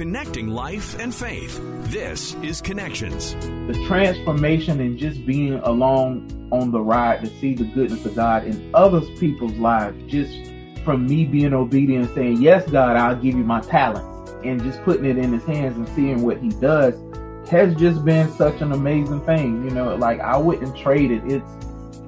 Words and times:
connecting 0.00 0.48
life 0.48 0.98
and 0.98 1.14
faith. 1.14 1.60
This 1.90 2.34
is 2.36 2.62
Connections. 2.62 3.34
The 3.34 3.84
transformation 3.86 4.80
and 4.80 4.96
just 4.96 5.26
being 5.26 5.56
along 5.56 6.48
on 6.50 6.70
the 6.70 6.80
ride 6.80 7.22
to 7.22 7.26
see 7.38 7.52
the 7.52 7.64
goodness 7.64 8.06
of 8.06 8.14
God 8.14 8.46
in 8.46 8.70
other 8.72 9.02
people's 9.18 9.58
lives, 9.58 10.02
just 10.10 10.32
from 10.86 11.06
me 11.06 11.26
being 11.26 11.52
obedient 11.52 12.06
and 12.06 12.14
saying, 12.14 12.40
Yes, 12.40 12.66
God, 12.70 12.96
I'll 12.96 13.14
give 13.14 13.34
you 13.34 13.44
my 13.44 13.60
talents, 13.60 14.32
and 14.42 14.62
just 14.62 14.82
putting 14.84 15.04
it 15.04 15.18
in 15.18 15.34
his 15.34 15.44
hands 15.44 15.76
and 15.76 15.86
seeing 15.90 16.22
what 16.22 16.38
he 16.38 16.48
does 16.48 16.94
has 17.50 17.74
just 17.74 18.02
been 18.02 18.30
such 18.32 18.62
an 18.62 18.72
amazing 18.72 19.20
thing. 19.26 19.62
You 19.64 19.70
know, 19.70 19.96
like 19.96 20.18
I 20.20 20.38
wouldn't 20.38 20.74
trade 20.78 21.10
it. 21.10 21.22
It's 21.26 21.50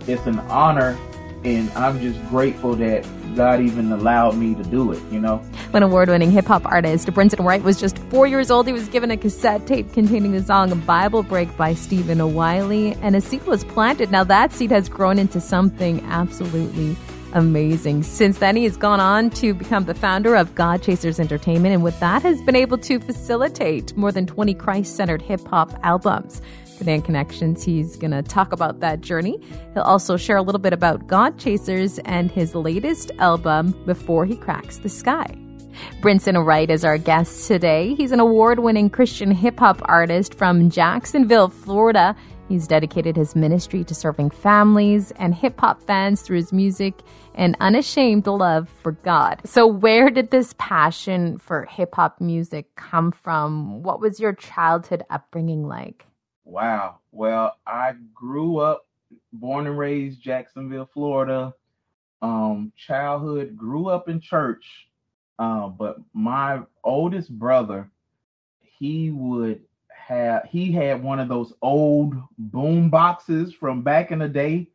it's 0.08 0.26
an 0.26 0.38
honor 0.48 0.96
and 1.44 1.70
I'm 1.70 2.00
just 2.00 2.20
grateful 2.28 2.74
that 2.76 3.06
God 3.34 3.60
even 3.60 3.90
allowed 3.92 4.36
me 4.36 4.54
to 4.54 4.62
do 4.62 4.92
it, 4.92 5.02
you 5.10 5.20
know. 5.20 5.38
When 5.70 5.82
award 5.82 6.08
winning 6.08 6.30
hip 6.30 6.46
hop 6.46 6.64
artist 6.66 7.08
Brinson 7.08 7.44
Wright 7.44 7.62
was 7.62 7.80
just 7.80 7.98
four 8.10 8.26
years 8.26 8.50
old, 8.50 8.66
he 8.66 8.72
was 8.72 8.88
given 8.88 9.10
a 9.10 9.16
cassette 9.16 9.66
tape 9.66 9.92
containing 9.92 10.32
the 10.32 10.42
song 10.42 10.78
Bible 10.80 11.22
Break 11.22 11.56
by 11.56 11.74
Stephen 11.74 12.34
Wiley, 12.34 12.94
and 13.02 13.16
a 13.16 13.20
seed 13.20 13.44
was 13.46 13.64
planted. 13.64 14.10
Now 14.10 14.24
that 14.24 14.52
seed 14.52 14.70
has 14.70 14.88
grown 14.88 15.18
into 15.18 15.40
something 15.40 16.04
absolutely 16.06 16.96
amazing. 17.34 18.02
Since 18.02 18.38
then, 18.38 18.56
he 18.56 18.64
has 18.64 18.76
gone 18.76 19.00
on 19.00 19.30
to 19.30 19.54
become 19.54 19.84
the 19.84 19.94
founder 19.94 20.34
of 20.34 20.54
God 20.54 20.82
Chasers 20.82 21.18
Entertainment, 21.18 21.74
and 21.74 21.82
with 21.82 21.98
that, 22.00 22.22
has 22.22 22.40
been 22.42 22.56
able 22.56 22.78
to 22.78 23.00
facilitate 23.00 23.96
more 23.96 24.12
than 24.12 24.26
20 24.26 24.54
Christ 24.54 24.96
centered 24.96 25.22
hip 25.22 25.46
hop 25.46 25.72
albums. 25.82 26.42
In 26.88 27.02
Connections, 27.02 27.62
he's 27.62 27.96
going 27.96 28.10
to 28.10 28.22
talk 28.22 28.52
about 28.52 28.80
that 28.80 29.00
journey. 29.00 29.38
He'll 29.74 29.82
also 29.82 30.16
share 30.16 30.36
a 30.36 30.42
little 30.42 30.60
bit 30.60 30.72
about 30.72 31.06
God 31.06 31.38
Chasers 31.38 31.98
and 32.00 32.30
his 32.30 32.54
latest 32.54 33.10
album, 33.18 33.72
Before 33.86 34.26
He 34.26 34.36
Cracks 34.36 34.78
the 34.78 34.88
Sky. 34.88 35.36
Brinson 36.00 36.44
Wright 36.44 36.70
is 36.70 36.84
our 36.84 36.98
guest 36.98 37.46
today. 37.48 37.94
He's 37.94 38.12
an 38.12 38.20
award 38.20 38.58
winning 38.58 38.90
Christian 38.90 39.30
hip 39.30 39.58
hop 39.58 39.80
artist 39.84 40.34
from 40.34 40.70
Jacksonville, 40.70 41.48
Florida. 41.48 42.14
He's 42.48 42.66
dedicated 42.66 43.16
his 43.16 43.34
ministry 43.34 43.82
to 43.84 43.94
serving 43.94 44.30
families 44.30 45.10
and 45.12 45.34
hip 45.34 45.58
hop 45.58 45.80
fans 45.82 46.20
through 46.20 46.36
his 46.36 46.52
music 46.52 47.00
and 47.34 47.56
unashamed 47.60 48.26
love 48.26 48.68
for 48.82 48.92
God. 48.92 49.40
So, 49.44 49.66
where 49.66 50.10
did 50.10 50.30
this 50.30 50.54
passion 50.58 51.38
for 51.38 51.64
hip 51.64 51.94
hop 51.94 52.20
music 52.20 52.74
come 52.74 53.10
from? 53.10 53.82
What 53.82 54.00
was 54.00 54.20
your 54.20 54.34
childhood 54.34 55.02
upbringing 55.08 55.66
like? 55.66 56.06
Wow. 56.44 57.00
Well, 57.12 57.56
I 57.66 57.94
grew 58.14 58.58
up, 58.58 58.86
born 59.32 59.66
and 59.66 59.78
raised 59.78 60.20
Jacksonville, 60.20 60.88
Florida. 60.92 61.54
Um, 62.20 62.72
childhood, 62.76 63.56
grew 63.56 63.88
up 63.88 64.08
in 64.08 64.20
church. 64.20 64.64
Uh, 65.38 65.68
but 65.68 65.96
my 66.12 66.62
oldest 66.84 67.36
brother, 67.38 67.90
he 68.60 69.10
would 69.10 69.62
have 69.90 70.44
he 70.48 70.72
had 70.72 71.02
one 71.02 71.20
of 71.20 71.28
those 71.28 71.52
old 71.62 72.14
boom 72.38 72.90
boxes 72.90 73.54
from 73.54 73.82
back 73.82 74.10
in 74.10 74.18
the 74.18 74.28
day 74.28 74.66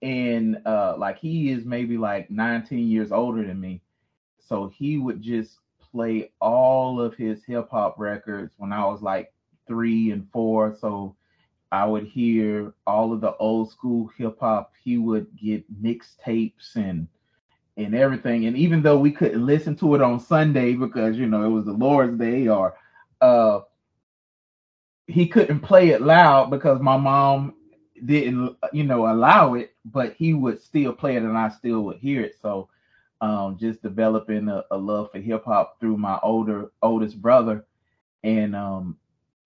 and 0.00 0.60
uh 0.66 0.94
like 0.96 1.18
he 1.18 1.50
is 1.50 1.64
maybe 1.64 1.96
like 1.98 2.30
19 2.30 2.88
years 2.88 3.12
older 3.12 3.44
than 3.46 3.60
me 3.60 3.82
so 4.40 4.68
he 4.68 4.98
would 4.98 5.20
just 5.20 5.58
play 5.78 6.30
all 6.40 7.00
of 7.00 7.14
his 7.14 7.44
hip 7.44 7.68
hop 7.70 7.98
records 7.98 8.54
when 8.56 8.72
I 8.72 8.84
was 8.86 9.02
like 9.02 9.32
3 9.66 10.10
and 10.12 10.28
4 10.32 10.76
so 10.76 11.16
I 11.72 11.86
would 11.86 12.04
hear 12.06 12.74
all 12.86 13.12
of 13.14 13.22
the 13.22 13.34
old 13.36 13.70
school 13.70 14.10
hip 14.18 14.38
hop. 14.40 14.72
He 14.84 14.98
would 14.98 15.26
get 15.36 15.64
mixtapes 15.82 16.76
and 16.76 17.08
and 17.78 17.94
everything. 17.94 18.46
And 18.46 18.56
even 18.56 18.82
though 18.82 18.98
we 18.98 19.10
couldn't 19.10 19.46
listen 19.46 19.76
to 19.76 19.94
it 19.94 20.02
on 20.02 20.20
Sunday 20.20 20.74
because 20.74 21.16
you 21.16 21.26
know 21.26 21.44
it 21.44 21.50
was 21.50 21.64
the 21.66 21.72
Lord's 21.72 22.18
day 22.18 22.48
or 22.48 22.74
uh 23.22 23.60
he 25.06 25.26
couldn't 25.26 25.60
play 25.60 25.90
it 25.90 26.02
loud 26.02 26.50
because 26.50 26.80
my 26.80 26.96
mom 26.96 27.54
didn't 28.04 28.56
you 28.72 28.84
know 28.84 29.06
allow 29.10 29.54
it 29.54 29.74
but 29.84 30.14
he 30.14 30.34
would 30.34 30.60
still 30.60 30.92
play 30.92 31.16
it 31.16 31.22
and 31.22 31.36
i 31.38 31.48
still 31.48 31.82
would 31.82 31.98
hear 31.98 32.22
it. 32.22 32.36
So 32.40 32.68
um, 33.20 33.56
just 33.58 33.82
developing 33.82 34.48
a, 34.48 34.64
a 34.70 34.76
love 34.76 35.10
for 35.12 35.20
hip-hop 35.20 35.78
through 35.80 35.96
my 35.96 36.18
older 36.22 36.72
oldest 36.82 37.20
brother. 37.22 37.64
And 38.24 38.54
um, 38.56 38.98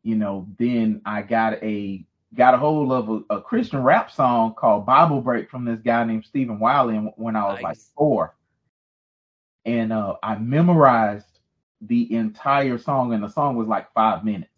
you 0.06 0.14
know 0.14 0.46
then 0.58 1.00
i 1.04 1.20
got 1.20 1.54
a 1.64 2.04
got 2.34 2.54
a 2.54 2.56
hold 2.56 2.92
of 2.92 3.08
a, 3.08 3.34
a, 3.34 3.42
christian 3.42 3.82
rap 3.82 4.10
song 4.10 4.54
called 4.54 4.86
bible 4.86 5.20
break 5.20 5.50
from 5.50 5.64
this 5.64 5.80
guy 5.80 6.04
named 6.04 6.24
stephen 6.24 6.60
wiley 6.60 6.96
when 7.16 7.34
i 7.34 7.44
was 7.44 7.54
nice. 7.56 7.62
like 7.62 7.78
four 7.96 8.36
and 9.64 9.92
uh, 9.92 10.14
i 10.22 10.36
memorized 10.36 11.40
the 11.80 12.14
entire 12.14 12.78
song 12.78 13.12
and 13.12 13.24
the 13.24 13.28
song 13.28 13.56
was 13.56 13.66
like 13.66 13.92
five 13.92 14.24
minutes 14.24 14.50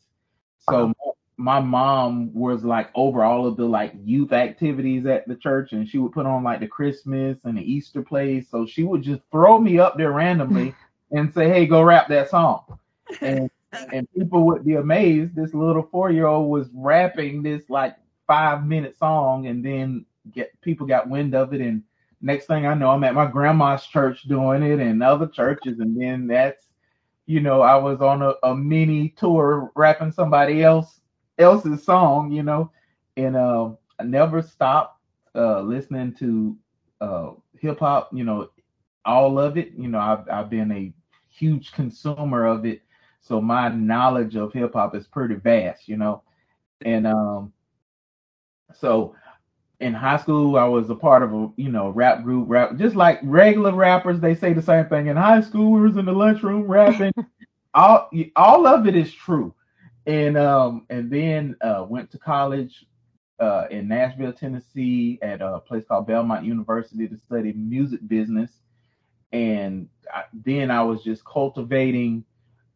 so 0.69 0.93
my 1.39 1.61
mom 1.61 2.35
was 2.35 2.65
like 2.65 2.91
over 2.97 3.23
all 3.23 3.47
of 3.47 3.57
the 3.57 3.65
like 3.65 3.95
youth 4.05 4.33
activities 4.33 5.07
at 5.07 5.27
the 5.29 5.37
church 5.37 5.73
and 5.73 5.89
she 5.89 5.97
would 5.97 6.13
put 6.13 6.27
on 6.27 6.43
like 6.43 6.59
the 6.59 6.67
Christmas 6.67 7.39
and 7.45 7.57
the 7.57 7.63
Easter 7.63 8.03
plays. 8.03 8.49
So 8.51 8.67
she 8.67 8.83
would 8.83 9.03
just 9.03 9.23
throw 9.31 9.59
me 9.59 9.79
up 9.79 9.97
there 9.97 10.11
randomly 10.11 10.75
and 11.13 11.33
say, 11.33 11.49
Hey, 11.49 11.65
go 11.65 11.83
rap 11.83 12.09
that 12.09 12.29
song. 12.29 12.65
And 13.23 13.49
and 13.93 14.09
people 14.13 14.45
would 14.47 14.65
be 14.65 14.75
amazed. 14.75 15.35
This 15.35 15.55
little 15.55 15.83
four 15.91 16.11
year 16.11 16.27
old 16.27 16.51
was 16.51 16.69
rapping 16.73 17.43
this 17.43 17.69
like 17.69 17.97
five 18.27 18.67
minute 18.67 18.97
song 18.99 19.47
and 19.47 19.65
then 19.65 20.05
get 20.33 20.59
people 20.61 20.87
got 20.87 21.09
wind 21.09 21.35
of 21.35 21.55
it 21.55 21.61
and 21.63 21.83
next 22.21 22.47
thing 22.47 22.67
I 22.67 22.75
know 22.75 22.91
I'm 22.91 23.05
at 23.05 23.15
my 23.15 23.25
grandma's 23.25 23.87
church 23.87 24.23
doing 24.25 24.63
it 24.63 24.81
and 24.81 25.03
other 25.03 25.27
churches 25.27 25.79
and 25.79 25.99
then 25.99 26.27
that's 26.27 26.69
you 27.29 27.41
know, 27.41 27.61
I 27.61 27.77
was 27.77 28.01
on 28.01 28.23
a, 28.23 28.33
a 28.43 28.57
mini 28.57 29.11
tour 29.11 29.71
rapping 29.77 30.13
somebody 30.13 30.63
else 30.63 31.03
else's 31.37 31.85
song, 31.85 32.33
you 32.33 32.43
know, 32.43 32.73
and 33.19 33.37
uh, 33.37 33.73
I 34.01 34.05
never 34.05 34.41
stopped 34.41 34.99
uh, 35.35 35.61
listening 35.61 36.15
to 36.15 36.57
uh, 37.03 37.31
hip 37.61 37.81
hop, 37.81 38.09
you 38.15 38.25
know, 38.25 38.49
all 39.05 39.39
of 39.39 39.59
it. 39.59 39.73
You 39.77 39.89
know, 39.89 39.99
I've 39.99 40.27
I've 40.31 40.49
been 40.49 40.73
a 40.73 40.91
huge 41.29 41.73
consumer 41.73 42.47
of 42.47 42.65
it, 42.65 42.81
so 43.21 43.41
my 43.41 43.69
knowledge 43.69 44.37
of 44.37 44.53
hip 44.53 44.73
hop 44.75 44.95
is 44.95 45.07
pretty 45.07 45.35
vast, 45.35 45.89
you 45.89 45.97
know, 45.97 46.23
and 46.85 47.07
um, 47.07 47.53
so 48.75 49.15
in 49.81 49.95
high 49.95 50.17
school 50.17 50.57
I 50.57 50.65
was 50.65 50.91
a 50.91 50.95
part 50.95 51.23
of 51.23 51.33
a 51.33 51.51
you 51.57 51.71
know 51.71 51.91
rap 51.91 52.23
group, 52.23 52.49
rap 52.49 52.77
just 52.77 52.97
like 52.97 53.21
regular 53.23 53.75
rappers. 53.75 54.21
They 54.21 54.35
say 54.35 54.53
the 54.53 54.63
same 54.63 54.87
thing 54.87 55.09
in 55.09 55.17
high 55.17 55.41
school. 55.41 55.73
We 55.73 55.81
was 55.83 55.97
in 55.97 56.05
the 56.05 56.13
lunchroom 56.13 56.63
rapping. 56.63 57.13
all 57.75 58.11
all 58.35 58.67
of 58.67 58.87
it 58.87 58.97
is 58.97 59.13
true 59.13 59.55
and 60.09 60.39
um 60.39 60.87
and 60.89 61.11
then 61.11 61.55
uh, 61.61 61.85
went 61.87 62.11
to 62.11 62.19
college 62.19 62.87
uh, 63.41 63.67
in 63.71 63.87
Nashville, 63.87 64.33
Tennessee, 64.33 65.19
at 65.23 65.41
a 65.41 65.61
place 65.61 65.85
called 65.87 66.09
Belmont 66.09 66.45
University 66.45 67.07
to 67.07 67.17
study 67.17 67.53
music 67.53 68.01
business. 68.09 68.51
And 69.31 69.89
I, 70.13 70.25
then 70.33 70.73
I 70.73 70.83
was 70.83 71.05
just 71.05 71.25
cultivating 71.25 72.25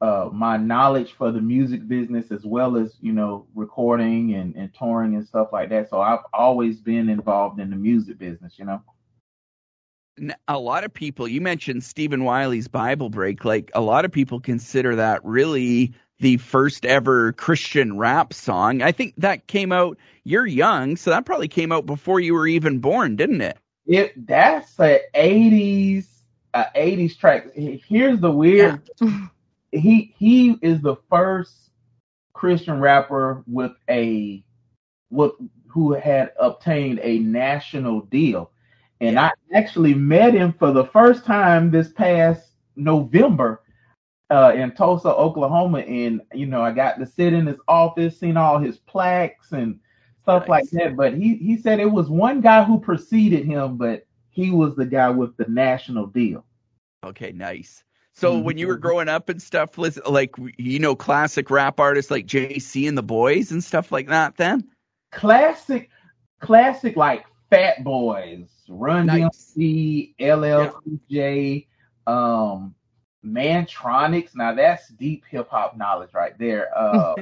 uh, 0.02 0.28
my 0.32 0.56
knowledge 0.56 1.12
for 1.12 1.30
the 1.30 1.40
music 1.40 1.86
business 1.86 2.32
as 2.32 2.44
well 2.44 2.76
as 2.76 2.92
you 3.00 3.12
know 3.12 3.46
recording 3.54 4.34
and, 4.34 4.56
and 4.56 4.74
touring 4.74 5.14
and 5.14 5.24
stuff 5.24 5.50
like 5.52 5.68
that. 5.68 5.88
So 5.88 6.00
I've 6.00 6.24
always 6.34 6.80
been 6.80 7.08
involved 7.08 7.60
in 7.60 7.70
the 7.70 7.76
music 7.76 8.18
business, 8.18 8.54
you 8.58 8.64
know. 8.64 8.82
A 10.48 10.58
lot 10.58 10.82
of 10.82 10.92
people, 10.92 11.28
you 11.28 11.40
mentioned 11.40 11.84
Stephen 11.84 12.24
Wiley's 12.24 12.66
Bible 12.66 13.10
Break. 13.10 13.44
Like 13.44 13.70
a 13.74 13.80
lot 13.80 14.04
of 14.04 14.10
people 14.10 14.40
consider 14.40 14.96
that 14.96 15.24
really 15.24 15.94
the 16.18 16.36
first 16.36 16.84
ever 16.84 17.32
Christian 17.32 17.96
rap 17.96 18.34
song. 18.34 18.82
I 18.82 18.90
think 18.90 19.14
that 19.18 19.46
came 19.46 19.70
out. 19.70 19.98
You're 20.24 20.46
young, 20.46 20.96
so 20.96 21.10
that 21.10 21.24
probably 21.24 21.48
came 21.48 21.70
out 21.70 21.86
before 21.86 22.18
you 22.18 22.34
were 22.34 22.48
even 22.48 22.80
born, 22.80 23.14
didn't 23.14 23.40
it? 23.40 23.56
It 23.86 24.26
that's 24.26 24.80
a 24.80 25.00
'80s 25.14 26.06
a 26.54 26.64
'80s 26.74 27.16
track. 27.16 27.54
Here's 27.54 28.18
the 28.18 28.32
weird. 28.32 28.82
Yeah. 29.00 29.28
he 29.72 30.14
he 30.16 30.58
is 30.62 30.80
the 30.80 30.96
first 31.10 31.70
Christian 32.32 32.80
rapper 32.80 33.42
with 33.46 33.72
a 33.88 34.44
with 35.10 35.32
who 35.68 35.92
had 35.92 36.32
obtained 36.38 37.00
a 37.02 37.18
national 37.18 38.02
deal. 38.02 38.50
And. 39.00 39.18
I 39.18 39.32
actually 39.52 39.94
met 39.94 40.32
him 40.32 40.52
for 40.52 40.70
the 40.70 40.84
first 40.86 41.24
time 41.24 41.70
this 41.70 41.92
past 41.92 42.52
November 42.76 43.62
uh, 44.30 44.52
in 44.54 44.72
Tulsa, 44.72 45.08
Oklahoma, 45.08 45.80
and 45.80 46.22
you 46.32 46.46
know 46.46 46.62
I 46.62 46.72
got 46.72 46.98
to 46.98 47.06
sit 47.06 47.34
in 47.34 47.46
his 47.46 47.58
office, 47.68 48.18
seen 48.18 48.36
all 48.36 48.58
his 48.58 48.78
plaques 48.78 49.52
and 49.52 49.78
stuff 50.22 50.42
nice. 50.42 50.48
like 50.48 50.70
that. 50.70 50.96
But 50.96 51.14
he 51.14 51.34
he 51.36 51.58
said 51.58 51.80
it 51.80 51.90
was 51.90 52.08
one 52.08 52.40
guy 52.40 52.64
who 52.64 52.80
preceded 52.80 53.44
him, 53.44 53.76
but 53.76 54.06
he 54.30 54.50
was 54.50 54.74
the 54.74 54.86
guy 54.86 55.10
with 55.10 55.36
the 55.36 55.46
national 55.48 56.06
deal. 56.06 56.46
Okay, 57.04 57.32
nice. 57.32 57.84
So 58.14 58.34
mm-hmm. 58.34 58.44
when 58.44 58.58
you 58.58 58.66
were 58.66 58.76
growing 58.76 59.08
up 59.08 59.28
and 59.28 59.40
stuff, 59.40 59.78
like 59.78 60.34
you 60.58 60.78
know 60.78 60.94
classic 60.94 61.50
rap 61.50 61.80
artists 61.80 62.10
like 62.10 62.26
JC 62.26 62.88
and 62.88 62.96
the 62.96 63.02
Boys 63.02 63.52
and 63.52 63.62
stuff 63.62 63.90
like 63.90 64.08
that. 64.08 64.36
Then 64.36 64.68
classic, 65.10 65.90
classic 66.40 66.96
like 66.96 67.24
Fat 67.50 67.82
Boys, 67.84 68.48
Run 68.68 69.06
nice. 69.06 69.54
DMC, 69.56 70.14
LL 70.20 70.70
Cool 70.70 70.98
J, 71.10 71.66
um, 72.06 72.74
Mantronix. 73.24 74.34
Now 74.34 74.54
that's 74.54 74.88
deep 74.88 75.24
hip 75.28 75.48
hop 75.50 75.76
knowledge 75.76 76.10
right 76.12 76.38
there. 76.38 76.76
Uh, 76.76 77.14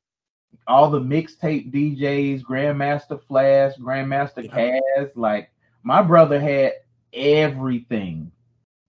all 0.66 0.90
the 0.90 1.00
mixtape 1.00 1.72
DJs, 1.72 2.42
Grandmaster 2.42 3.22
Flash, 3.22 3.72
Grandmaster 3.76 4.44
yeah. 4.44 4.78
Caz. 4.98 5.10
Like 5.14 5.50
my 5.82 6.02
brother 6.02 6.40
had 6.40 6.72
everything. 7.12 8.32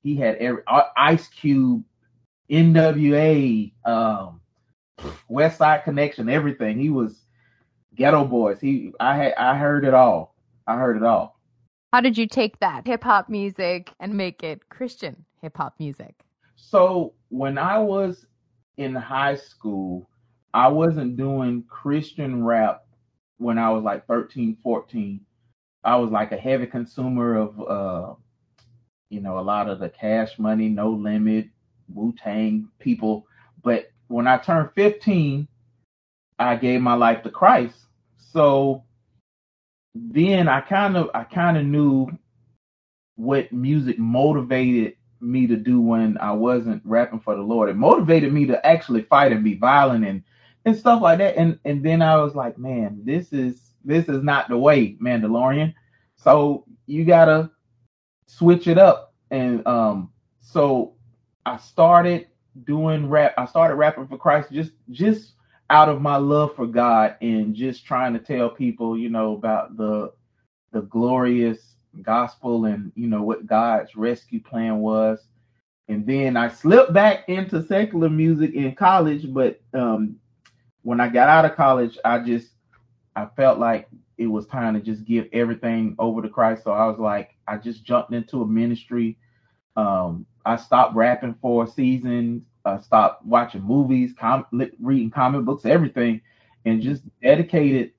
He 0.04 0.16
had 0.18 0.36
every 0.36 0.64
Ice 0.98 1.28
Cube, 1.30 1.84
NWA, 2.50 3.72
um, 3.86 4.42
West 5.30 5.58
Side 5.58 5.84
Connection, 5.86 6.30
everything. 6.30 6.78
He 6.80 6.90
was 6.90 7.24
Geto 7.96 8.30
Boys. 8.30 8.60
He 8.60 8.92
I 9.00 9.16
had 9.16 9.34
I 9.36 9.58
heard 9.58 9.86
it 9.86 9.94
all. 9.94 10.36
I 10.68 10.76
heard 10.76 10.98
it 10.98 11.04
all. 11.04 11.40
How 11.94 12.02
did 12.02 12.18
you 12.18 12.28
take 12.28 12.60
that 12.60 12.86
hip 12.86 13.04
hop 13.04 13.30
music 13.30 13.92
and 14.00 14.14
make 14.14 14.44
it 14.44 14.68
Christian 14.70 15.26
hip 15.42 15.56
hop 15.56 15.76
music? 15.80 16.16
So 16.56 17.14
when 17.30 17.58
I 17.58 17.78
was 17.78 18.26
in 18.78 18.96
high 18.96 19.36
school, 19.36 20.10
I 20.54 20.68
wasn't 20.68 21.18
doing 21.18 21.64
Christian 21.70 22.44
rap 22.44 22.86
when 23.38 23.58
I 23.58 23.70
was 23.70 23.84
like 23.84 24.08
13, 24.08 24.58
14. 24.62 25.22
I 25.84 25.96
was 25.98 26.12
like 26.12 26.32
a 26.32 26.38
heavy 26.38 26.66
consumer 26.66 27.36
of 27.36 27.62
uh 27.62 28.14
you 29.14 29.22
know 29.22 29.40
a 29.40 29.42
lot 29.42 29.70
of 29.70 29.80
the 29.80 29.90
cash 29.90 30.40
money, 30.40 30.68
no 30.70 30.90
limit, 30.90 31.48
Wu 31.94 32.14
Tang 32.18 32.68
people. 32.80 33.28
But 33.64 33.92
when 34.08 34.28
I 34.28 34.38
turned 34.38 34.72
15, 34.76 35.48
I 36.40 36.56
gave 36.56 36.82
my 36.82 36.96
life 36.96 37.24
to 37.24 37.30
Christ. 37.30 37.76
So 38.18 38.84
then 39.94 40.48
I 40.48 40.62
kind 40.62 40.98
of 40.98 41.12
I 41.14 41.24
kind 41.24 41.58
of 41.58 41.66
knew 41.66 42.08
what 43.16 43.54
music 43.54 44.00
motivated 44.00 44.96
me 45.22 45.48
to 45.48 45.56
do 45.56 45.80
when 45.80 46.18
I 46.18 46.32
wasn't 46.32 46.82
rapping 46.84 47.20
for 47.20 47.36
the 47.36 47.42
Lord. 47.42 47.70
It 47.70 47.76
motivated 47.76 48.34
me 48.34 48.48
to 48.48 48.66
actually 48.66 49.04
fight 49.04 49.32
and 49.32 49.44
be 49.44 49.56
violent 49.56 50.06
and 50.06 50.24
and 50.66 50.76
stuff 50.76 51.02
like 51.02 51.20
that. 51.20 51.38
And 51.38 51.60
and 51.66 51.84
then 51.84 52.02
I 52.02 52.18
was 52.18 52.36
like, 52.36 52.58
man, 52.58 53.02
this 53.04 53.32
is 53.32 53.62
this 53.86 54.10
is 54.10 54.24
not 54.24 54.50
the 54.50 54.58
way, 54.58 54.98
Mandalorian. 55.02 55.76
So 56.16 56.66
you 56.88 57.06
gotta 57.06 57.52
switch 58.28 58.68
it 58.68 58.78
up. 58.78 59.14
And 59.32 59.66
um, 59.68 60.12
so 60.42 60.94
I 61.46 61.58
started 61.58 62.28
doing 62.66 63.10
rap. 63.10 63.34
I 63.38 63.46
started 63.46 63.76
rapping 63.76 64.08
for 64.08 64.18
Christ 64.18 64.52
just 64.52 64.72
just 64.92 65.34
out 65.70 65.90
of 65.90 66.02
my 66.02 66.18
love 66.18 66.56
for 66.56 66.68
God 66.68 67.16
and 67.22 67.56
just 67.56 67.86
trying 67.86 68.14
to 68.14 68.20
tell 68.20 68.50
people, 68.50 68.98
you 68.98 69.10
know, 69.10 69.34
about 69.34 69.78
the 69.78 70.14
the 70.72 70.82
glorious 70.82 71.76
gospel 72.02 72.66
and 72.66 72.92
you 72.96 73.08
know 73.08 73.22
what 73.22 73.46
God's 73.48 73.96
rescue 73.96 74.42
plan 74.42 74.80
was. 74.80 75.28
And 75.88 76.06
then 76.06 76.38
I 76.38 76.48
slipped 76.50 76.94
back 76.94 77.28
into 77.28 77.62
secular 77.62 78.10
music 78.10 78.54
in 78.54 78.74
college, 78.74 79.32
but 79.34 79.60
um, 79.74 80.16
when 80.82 81.00
I 81.00 81.10
got 81.10 81.30
out 81.30 81.46
of 81.46 81.56
college, 81.56 81.98
I 82.06 82.20
just 82.20 82.50
I 83.16 83.28
felt 83.36 83.60
like 83.60 83.88
it 84.18 84.28
was 84.28 84.46
time 84.46 84.76
to 84.76 84.80
just 84.80 85.06
give 85.06 85.28
everything 85.34 85.96
over 86.00 86.22
to 86.22 86.30
Christ. 86.30 86.64
So 86.64 86.72
I 86.72 86.88
was 86.88 87.00
like, 87.00 87.33
I 87.48 87.58
just 87.58 87.84
jumped 87.84 88.14
into 88.14 88.42
a 88.42 88.48
ministry. 88.48 89.18
Um, 89.76 90.26
I 90.46 90.56
stopped 90.58 90.96
rapping 90.96 91.36
for 91.42 91.64
a 91.64 91.68
season 91.68 92.46
uh, 92.66 92.80
stopped 92.80 93.26
watching 93.26 93.62
movies, 93.62 94.14
com- 94.18 94.46
reading 94.80 95.12
comic 95.12 95.44
books, 95.46 95.66
everything, 95.66 96.22
and 96.66 96.82
just 96.82 97.04
dedicated 97.22 97.92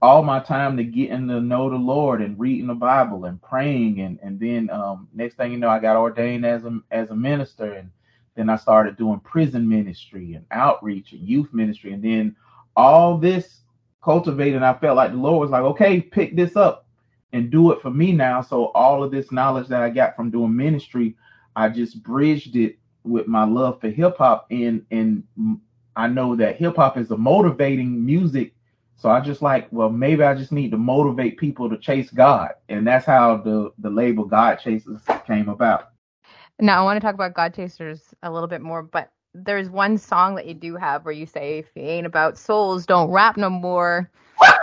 all 0.00 0.22
my 0.22 0.40
time 0.40 0.76
to 0.76 0.84
getting 0.84 1.28
to 1.28 1.40
know 1.40 1.70
the 1.70 1.76
Lord 1.76 2.20
and 2.22 2.38
reading 2.38 2.66
the 2.68 2.74
Bible 2.74 3.24
and 3.26 3.40
praying. 3.42 4.00
And 4.00 4.18
and 4.22 4.38
then 4.40 4.70
um, 4.70 5.08
next 5.12 5.36
thing 5.36 5.52
you 5.52 5.58
know, 5.58 5.68
I 5.68 5.78
got 5.78 5.96
ordained 5.96 6.44
as 6.44 6.64
a 6.64 6.80
as 6.90 7.10
a 7.10 7.16
minister, 7.16 7.74
and 7.74 7.90
then 8.34 8.50
I 8.50 8.56
started 8.56 8.96
doing 8.96 9.20
prison 9.20 9.68
ministry 9.68 10.34
and 10.34 10.44
outreach 10.50 11.12
and 11.12 11.26
youth 11.26 11.52
ministry, 11.52 11.92
and 11.92 12.02
then 12.02 12.36
all 12.76 13.18
this 13.18 13.60
cultivated. 14.02 14.62
I 14.62 14.74
felt 14.74 14.96
like 14.96 15.12
the 15.12 15.18
Lord 15.18 15.40
was 15.40 15.50
like, 15.50 15.62
okay, 15.62 16.00
pick 16.00 16.34
this 16.34 16.56
up 16.56 16.87
and 17.32 17.50
do 17.50 17.72
it 17.72 17.82
for 17.82 17.90
me 17.90 18.12
now. 18.12 18.40
So 18.40 18.66
all 18.66 19.02
of 19.02 19.10
this 19.10 19.30
knowledge 19.32 19.68
that 19.68 19.82
I 19.82 19.90
got 19.90 20.16
from 20.16 20.30
doing 20.30 20.56
ministry, 20.56 21.16
I 21.56 21.68
just 21.68 22.02
bridged 22.02 22.56
it 22.56 22.78
with 23.04 23.26
my 23.26 23.44
love 23.44 23.80
for 23.80 23.88
hip 23.88 24.18
hop 24.18 24.46
and 24.50 24.84
and 24.90 25.22
I 25.96 26.06
know 26.06 26.36
that 26.36 26.56
hip 26.56 26.76
hop 26.76 26.96
is 26.96 27.10
a 27.10 27.16
motivating 27.16 28.04
music. 28.04 28.54
So 28.96 29.08
I 29.08 29.20
just 29.20 29.42
like, 29.42 29.68
well, 29.72 29.90
maybe 29.90 30.22
I 30.22 30.34
just 30.34 30.52
need 30.52 30.70
to 30.70 30.76
motivate 30.76 31.38
people 31.38 31.68
to 31.70 31.78
chase 31.78 32.10
God, 32.10 32.50
and 32.68 32.86
that's 32.86 33.06
how 33.06 33.36
the 33.36 33.72
the 33.78 33.90
label 33.90 34.24
God 34.24 34.56
Chasers 34.56 35.00
came 35.26 35.48
about. 35.48 35.90
Now 36.60 36.80
I 36.80 36.84
want 36.84 36.96
to 37.00 37.04
talk 37.04 37.14
about 37.14 37.34
God 37.34 37.54
Chasers 37.54 38.02
a 38.22 38.30
little 38.30 38.48
bit 38.48 38.60
more, 38.60 38.82
but 38.82 39.10
there's 39.44 39.70
one 39.70 39.98
song 39.98 40.34
that 40.36 40.46
you 40.46 40.54
do 40.54 40.76
have 40.76 41.04
where 41.04 41.14
you 41.14 41.26
say, 41.26 41.58
"If 41.58 41.66
you 41.74 41.82
ain't 41.82 42.06
about 42.06 42.38
souls, 42.38 42.86
don't 42.86 43.10
rap 43.10 43.36
no 43.36 43.50
more." 43.50 44.10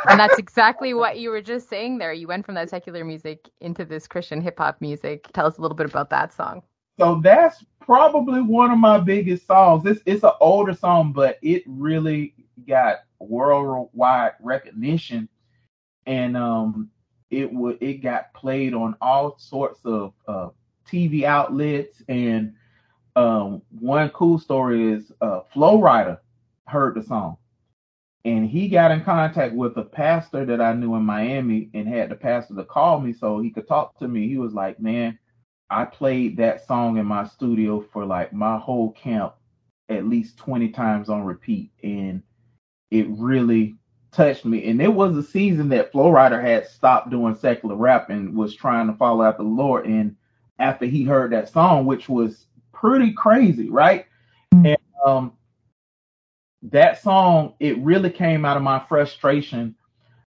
and 0.09 0.19
that's 0.19 0.37
exactly 0.37 0.93
what 0.93 1.19
you 1.19 1.29
were 1.29 1.41
just 1.41 1.69
saying 1.69 1.97
there. 1.97 2.13
You 2.13 2.27
went 2.27 2.45
from 2.45 2.55
that 2.55 2.69
secular 2.69 3.03
music 3.03 3.49
into 3.61 3.85
this 3.85 4.07
Christian 4.07 4.41
hip 4.41 4.57
hop 4.57 4.79
music. 4.81 5.27
Tell 5.33 5.45
us 5.45 5.57
a 5.57 5.61
little 5.61 5.75
bit 5.75 5.87
about 5.87 6.09
that 6.11 6.33
song. 6.33 6.61
So 6.97 7.19
that's 7.21 7.63
probably 7.81 8.41
one 8.41 8.71
of 8.71 8.77
my 8.77 8.99
biggest 8.99 9.47
songs. 9.47 9.85
It's 9.85 10.01
it's 10.05 10.23
an 10.23 10.31
older 10.39 10.73
song, 10.73 11.11
but 11.11 11.37
it 11.41 11.63
really 11.65 12.33
got 12.67 12.99
worldwide 13.19 14.33
recognition, 14.39 15.27
and 16.05 16.37
um, 16.37 16.89
it 17.31 17.51
would 17.51 17.81
it 17.81 17.95
got 17.95 18.33
played 18.33 18.73
on 18.73 18.95
all 19.01 19.37
sorts 19.37 19.81
of 19.83 20.13
uh, 20.27 20.49
TV 20.87 21.23
outlets. 21.23 22.01
And 22.07 22.53
um, 23.15 23.61
one 23.79 24.09
cool 24.09 24.39
story 24.39 24.91
is 24.91 25.11
uh, 25.21 25.41
Flo 25.53 25.79
Rida 25.79 26.19
heard 26.67 26.95
the 26.95 27.03
song, 27.03 27.37
and 28.25 28.49
he 28.49 28.67
got 28.67 28.91
in 28.91 29.03
contact 29.03 29.53
with 29.55 29.77
a 29.77 29.83
pastor 29.83 30.45
that 30.45 30.61
I 30.61 30.73
knew 30.73 30.95
in 30.95 31.03
Miami, 31.03 31.69
and 31.73 31.87
had 31.87 32.09
the 32.09 32.15
pastor 32.15 32.55
to 32.55 32.63
call 32.63 32.99
me 32.99 33.13
so 33.13 33.39
he 33.39 33.51
could 33.51 33.67
talk 33.67 33.97
to 33.99 34.07
me. 34.07 34.27
He 34.27 34.37
was 34.37 34.53
like, 34.53 34.79
"Man." 34.79 35.17
I 35.69 35.85
played 35.85 36.37
that 36.37 36.65
song 36.67 36.97
in 36.97 37.05
my 37.05 37.25
studio 37.25 37.81
for 37.91 38.05
like 38.05 38.31
my 38.31 38.57
whole 38.57 38.91
camp 38.91 39.33
at 39.89 40.05
least 40.07 40.37
20 40.37 40.69
times 40.69 41.09
on 41.09 41.23
repeat 41.23 41.71
and 41.83 42.21
it 42.91 43.07
really 43.09 43.75
touched 44.11 44.45
me 44.45 44.69
and 44.69 44.81
it 44.81 44.93
was 44.93 45.17
a 45.17 45.23
season 45.23 45.69
that 45.69 45.91
Flo 45.91 46.11
Rida 46.11 46.41
had 46.41 46.67
stopped 46.67 47.09
doing 47.09 47.35
secular 47.35 47.75
rap 47.75 48.09
and 48.09 48.35
was 48.35 48.55
trying 48.55 48.87
to 48.87 48.93
follow 48.93 49.23
after 49.23 49.43
the 49.43 49.49
Lord 49.49 49.85
and 49.85 50.15
after 50.59 50.85
he 50.85 51.03
heard 51.03 51.31
that 51.31 51.49
song 51.49 51.85
which 51.85 52.07
was 52.07 52.47
pretty 52.75 53.13
crazy 53.13 53.69
right 53.69 54.05
mm-hmm. 54.53 54.67
and 54.67 54.77
um 55.05 55.33
that 56.61 57.01
song 57.01 57.53
it 57.59 57.77
really 57.79 58.09
came 58.09 58.45
out 58.45 58.57
of 58.57 58.63
my 58.63 58.83
frustration 58.87 59.75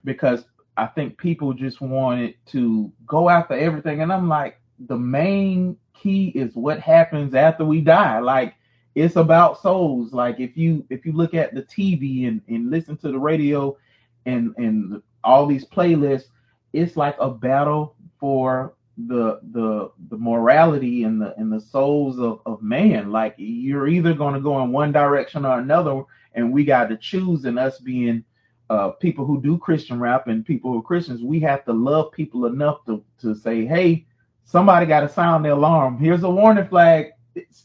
because 0.04 0.46
I 0.78 0.88
think 0.88 1.18
people 1.18 1.54
just 1.54 1.82
wanted 1.82 2.36
to 2.48 2.92
go 3.06 3.30
after 3.30 3.54
everything 3.54 4.02
and 4.02 4.12
I'm 4.12 4.28
like 4.28 4.60
the 4.80 4.98
main 4.98 5.78
key 5.94 6.28
is 6.36 6.56
what 6.56 6.80
happens 6.80 7.34
after 7.34 7.66
we 7.66 7.82
die. 7.82 8.20
Like 8.20 8.56
it's 8.94 9.16
about 9.16 9.62
souls. 9.62 10.14
Like 10.14 10.40
if 10.40 10.56
you 10.56 10.86
if 10.90 11.06
you 11.06 11.14
look 11.14 11.34
at 11.34 11.54
the 11.54 11.64
TV 11.64 12.28
and, 12.28 12.42
and 12.48 12.70
listen 12.70 12.98
to 12.98 13.12
the 13.12 13.20
radio 13.20 13.78
and 14.26 14.54
and 14.58 15.02
all 15.24 15.46
these 15.46 15.66
playlists, 15.66 16.28
it's 16.74 16.96
like 16.96 17.16
a 17.20 17.30
battle 17.30 17.96
for 18.20 18.75
the 18.98 19.40
the 19.52 19.92
the 20.10 20.18
morality 20.18 21.04
and 21.04 21.22
the 21.22 21.36
and 21.38 21.52
the 21.52 21.60
souls 21.60 22.20
of, 22.20 22.40
of 22.46 22.62
man. 22.62 23.12
Like 23.12 23.36
you're 23.38 23.88
either 23.88 24.14
gonna 24.14 24.40
go 24.40 24.64
in 24.64 24.72
one 24.72 24.92
direction 24.92 25.46
or 25.46 25.60
another, 25.60 26.04
and 26.34 26.52
we 26.52 26.64
got 26.64 26.90
to 26.90 26.98
choose. 26.98 27.46
And 27.46 27.60
us 27.60 27.80
being 27.80 28.24
uh, 28.70 28.92
people 28.92 29.26
who 29.26 29.42
do 29.42 29.58
Christian 29.58 30.00
rap 30.00 30.28
and 30.28 30.46
people 30.46 30.72
who 30.72 30.80
are 30.80 30.84
Christians, 30.84 31.22
we 31.22 31.40
have 31.42 31.66
to 31.66 31.74
love 31.74 32.12
people 32.12 32.46
enough 32.46 32.86
to 32.86 33.04
to 33.22 33.36
say, 33.36 33.66
hey, 33.66 34.06
somebody 34.46 34.86
got 34.86 35.02
to 35.02 35.10
sound 35.10 35.44
the 35.44 35.54
alarm. 35.54 35.98
Here's 35.98 36.24
a 36.24 36.30
warning 36.30 36.68
flag. 36.68 37.12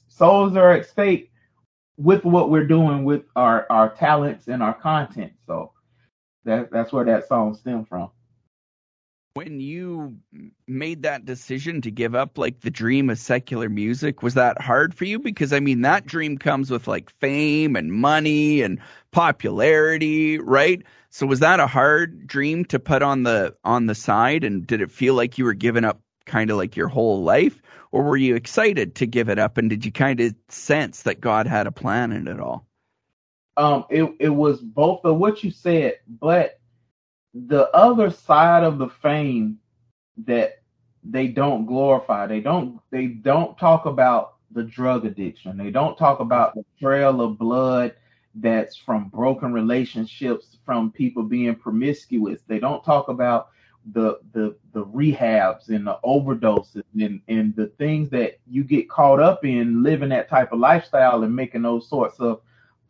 Souls 0.09 0.57
are 0.57 0.73
at 0.73 0.87
stake 0.89 1.31
with 1.97 2.25
what 2.25 2.51
we're 2.51 2.67
doing 2.67 3.05
with 3.05 3.23
our 3.37 3.67
our 3.71 3.91
talents 3.95 4.49
and 4.49 4.63
our 4.63 4.75
content. 4.75 5.33
So 5.47 5.73
that 6.45 6.71
that's 6.73 6.93
where 6.93 7.05
that 7.05 7.29
song 7.29 7.55
stemmed 7.55 7.89
from. 7.89 8.11
When 9.35 9.61
you 9.61 10.19
made 10.67 11.05
that 11.05 11.25
decision 11.25 11.83
to 11.83 11.91
give 11.91 12.17
up 12.17 12.37
like 12.37 12.61
the 12.61 12.71
dream 12.71 13.11
of 13.11 13.19
secular 13.19 13.69
music, 13.69 14.23
was 14.23 14.35
that 14.35 14.61
hard 14.61 14.93
for 14.93 15.05
you? 15.05 15.21
Because 15.21 15.53
I 15.53 15.61
mean 15.61 15.83
that 15.83 16.05
dream 16.05 16.37
comes 16.37 16.71
with 16.71 16.89
like 16.89 17.11
fame 17.21 17.77
and 17.77 17.93
money 17.93 18.63
and 18.63 18.81
popularity, 19.13 20.39
right? 20.39 20.83
So 21.11 21.27
was 21.27 21.41
that 21.41 21.61
a 21.61 21.67
hard 21.67 22.27
dream 22.27 22.65
to 22.67 22.79
put 22.79 23.03
on 23.03 23.23
the 23.23 23.57
on 23.65 23.87
the 23.87 23.95
side 23.95 24.45
and 24.45 24.67
did 24.67 24.81
it 24.81 24.91
feel 24.91 25.15
like 25.15 25.39
you 25.39 25.45
were 25.45 25.55
giving 25.55 25.85
up 25.85 26.01
kind 26.27 26.51
of 26.51 26.57
like 26.57 26.77
your 26.77 26.89
whole 26.89 27.23
life, 27.23 27.61
or 27.91 28.05
were 28.05 28.17
you 28.17 28.37
excited 28.37 28.97
to 28.97 29.07
give 29.07 29.29
it 29.29 29.39
up? 29.39 29.59
And 29.59 29.69
did 29.69 29.85
you 29.85 29.93
kind 29.93 30.21
of 30.21 30.35
sense 30.49 31.03
that 31.03 31.21
God 31.21 31.47
had 31.47 31.67
a 31.67 31.73
plan 31.73 32.13
in 32.13 32.29
it 32.29 32.39
all? 32.41 32.67
Um, 33.57 33.85
it 33.91 34.15
it 34.21 34.31
was 34.31 34.61
both 34.61 35.05
of 35.05 35.17
what 35.17 35.43
you 35.43 35.51
said, 35.51 35.95
but 36.07 36.60
the 37.35 37.71
other 37.75 38.11
side 38.11 38.65
of 38.65 38.79
the 38.79 38.89
fame 38.89 39.59
that 40.25 40.63
they 41.05 41.29
don't 41.29 41.67
glorify, 41.67 42.27
they 42.27 42.41
don't 42.41 42.81
they 42.91 43.07
don't 43.07 43.57
talk 43.59 43.87
about 43.87 44.35
the 44.51 44.63
drug 44.63 45.07
addiction. 45.07 45.57
They 45.57 45.71
don't 45.71 45.97
talk 45.97 46.21
about 46.21 46.55
the 46.55 46.65
trail 46.81 47.21
of 47.21 47.39
blood 47.39 47.95
that's 48.35 48.77
from 48.77 49.09
broken 49.09 49.53
relationships, 49.53 50.59
from 50.65 50.93
people 50.93 51.23
being 51.23 51.55
promiscuous. 51.55 52.43
They 52.47 52.59
don't 52.59 52.85
talk 52.85 53.09
about 53.09 53.49
the 53.93 54.19
the 54.33 54.57
the 54.73 54.85
rehabs 54.87 55.69
and 55.69 55.87
the 55.87 55.99
overdoses 56.05 56.83
and 57.01 57.21
and 57.29 57.57
the 57.57 57.69
things 57.79 58.11
that 58.11 58.39
you 58.47 58.63
get 58.63 58.91
caught 58.91 59.21
up 59.21 59.45
in 59.45 59.83
living 59.83 60.11
that 60.11 60.29
type 60.29 60.53
of 60.53 60.59
lifestyle 60.59 61.23
and 61.23 61.35
making 61.35 61.63
those 61.63 61.89
sorts 61.89 62.21
of 62.21 62.41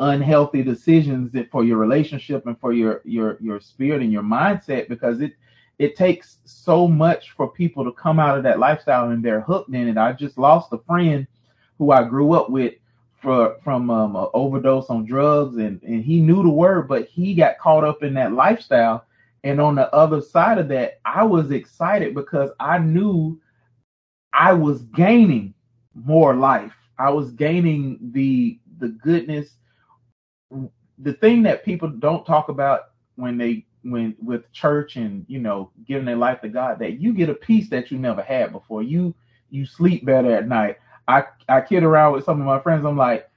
unhealthy 0.00 0.62
decisions 0.62 1.34
for 1.50 1.64
your 1.64 1.78
relationship 1.78 2.46
and 2.46 2.58
for 2.58 2.72
your 2.72 3.00
your 3.04 3.36
your 3.40 3.60
spirit 3.60 4.02
and 4.02 4.12
your 4.12 4.22
mindset 4.22 4.88
because 4.88 5.20
it 5.20 5.34
it 5.78 5.96
takes 5.96 6.38
so 6.44 6.86
much 6.88 7.30
for 7.32 7.50
people 7.50 7.84
to 7.84 7.92
come 7.92 8.18
out 8.18 8.36
of 8.36 8.42
that 8.42 8.58
lifestyle 8.58 9.10
and 9.10 9.24
they're 9.24 9.40
hooked 9.40 9.72
in 9.74 9.88
it. 9.88 9.96
I 9.96 10.12
just 10.12 10.36
lost 10.36 10.72
a 10.72 10.78
friend 10.78 11.26
who 11.78 11.92
I 11.92 12.04
grew 12.04 12.32
up 12.32 12.50
with 12.50 12.74
for 13.22 13.56
from 13.62 13.90
um, 13.90 14.16
an 14.16 14.26
overdose 14.34 14.90
on 14.90 15.04
drugs 15.04 15.56
and 15.56 15.82
and 15.82 16.02
he 16.02 16.20
knew 16.20 16.42
the 16.42 16.50
word 16.50 16.88
but 16.88 17.06
he 17.06 17.34
got 17.34 17.58
caught 17.58 17.84
up 17.84 18.02
in 18.02 18.14
that 18.14 18.32
lifestyle 18.32 19.04
and 19.44 19.60
on 19.60 19.74
the 19.74 19.92
other 19.94 20.20
side 20.20 20.58
of 20.58 20.68
that, 20.68 21.00
I 21.04 21.24
was 21.24 21.50
excited 21.50 22.14
because 22.14 22.50
I 22.60 22.78
knew 22.78 23.40
I 24.32 24.52
was 24.52 24.82
gaining 24.82 25.54
more 25.94 26.34
life. 26.34 26.74
I 26.98 27.10
was 27.10 27.30
gaining 27.32 27.98
the 28.12 28.58
the 28.78 28.88
goodness. 28.88 29.56
The 30.98 31.12
thing 31.14 31.42
that 31.44 31.64
people 31.64 31.88
don't 31.88 32.26
talk 32.26 32.48
about 32.48 32.90
when 33.16 33.38
they 33.38 33.66
when 33.82 34.14
with 34.22 34.52
church 34.52 34.96
and 34.96 35.24
you 35.28 35.38
know 35.38 35.70
giving 35.86 36.04
their 36.04 36.16
life 36.16 36.40
to 36.42 36.48
God, 36.48 36.78
that 36.80 37.00
you 37.00 37.12
get 37.12 37.30
a 37.30 37.34
peace 37.34 37.68
that 37.70 37.90
you 37.90 37.98
never 37.98 38.22
had 38.22 38.52
before. 38.52 38.82
You 38.82 39.14
you 39.50 39.66
sleep 39.66 40.04
better 40.04 40.34
at 40.34 40.48
night. 40.48 40.78
I 41.08 41.24
I 41.48 41.60
kid 41.60 41.82
around 41.82 42.12
with 42.12 42.24
some 42.24 42.40
of 42.40 42.46
my 42.46 42.60
friends. 42.60 42.84
I'm 42.84 42.96
like, 42.96 43.28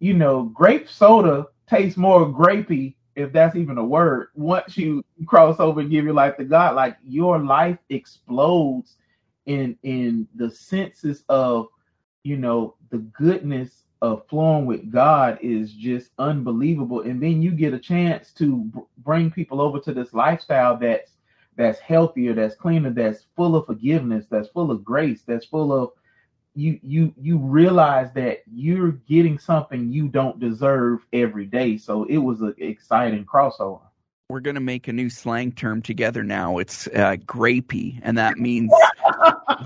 you 0.00 0.14
know, 0.14 0.44
grape 0.44 0.88
soda 0.88 1.46
tastes 1.68 1.96
more 1.96 2.26
grapey 2.26 2.94
if 3.14 3.32
that's 3.32 3.56
even 3.56 3.78
a 3.78 3.84
word, 3.84 4.28
once 4.34 4.76
you 4.76 5.04
cross 5.26 5.60
over 5.60 5.80
and 5.80 5.90
give 5.90 6.04
your 6.04 6.14
life 6.14 6.36
to 6.36 6.44
God, 6.44 6.74
like 6.74 6.96
your 7.06 7.38
life 7.38 7.78
explodes 7.90 8.96
in 9.46 9.76
in 9.82 10.26
the 10.36 10.50
senses 10.50 11.24
of 11.28 11.66
you 12.22 12.36
know 12.36 12.76
the 12.90 12.98
goodness 12.98 13.84
of 14.02 14.26
flowing 14.26 14.66
with 14.66 14.90
God 14.90 15.38
is 15.40 15.72
just 15.72 16.10
unbelievable. 16.18 17.02
And 17.02 17.22
then 17.22 17.40
you 17.40 17.52
get 17.52 17.72
a 17.72 17.78
chance 17.78 18.32
to 18.32 18.68
bring 18.98 19.30
people 19.30 19.60
over 19.60 19.78
to 19.78 19.94
this 19.94 20.12
lifestyle 20.12 20.76
that's 20.76 21.12
that's 21.54 21.78
healthier, 21.78 22.34
that's 22.34 22.56
cleaner, 22.56 22.90
that's 22.90 23.26
full 23.36 23.54
of 23.54 23.66
forgiveness, 23.66 24.26
that's 24.28 24.48
full 24.48 24.70
of 24.72 24.84
grace, 24.84 25.22
that's 25.22 25.46
full 25.46 25.72
of 25.72 25.92
you 26.54 26.80
you 26.82 27.14
you 27.16 27.38
realize 27.38 28.12
that 28.14 28.42
you're 28.52 28.90
getting 28.90 29.38
something 29.38 29.92
you 29.92 30.08
don't 30.08 30.40
deserve 30.40 31.06
every 31.12 31.46
day. 31.46 31.78
So 31.78 32.02
it 32.04 32.18
was 32.18 32.40
an 32.40 32.54
exciting 32.58 33.24
crossover. 33.24 33.82
We're 34.28 34.40
gonna 34.40 34.60
make 34.60 34.88
a 34.88 34.92
new 34.92 35.10
slang 35.10 35.52
term 35.52 35.80
together 35.80 36.24
now. 36.24 36.58
It's 36.58 36.88
uh, 36.88 37.16
grapey, 37.24 38.00
and 38.02 38.18
that 38.18 38.36
means 38.36 38.72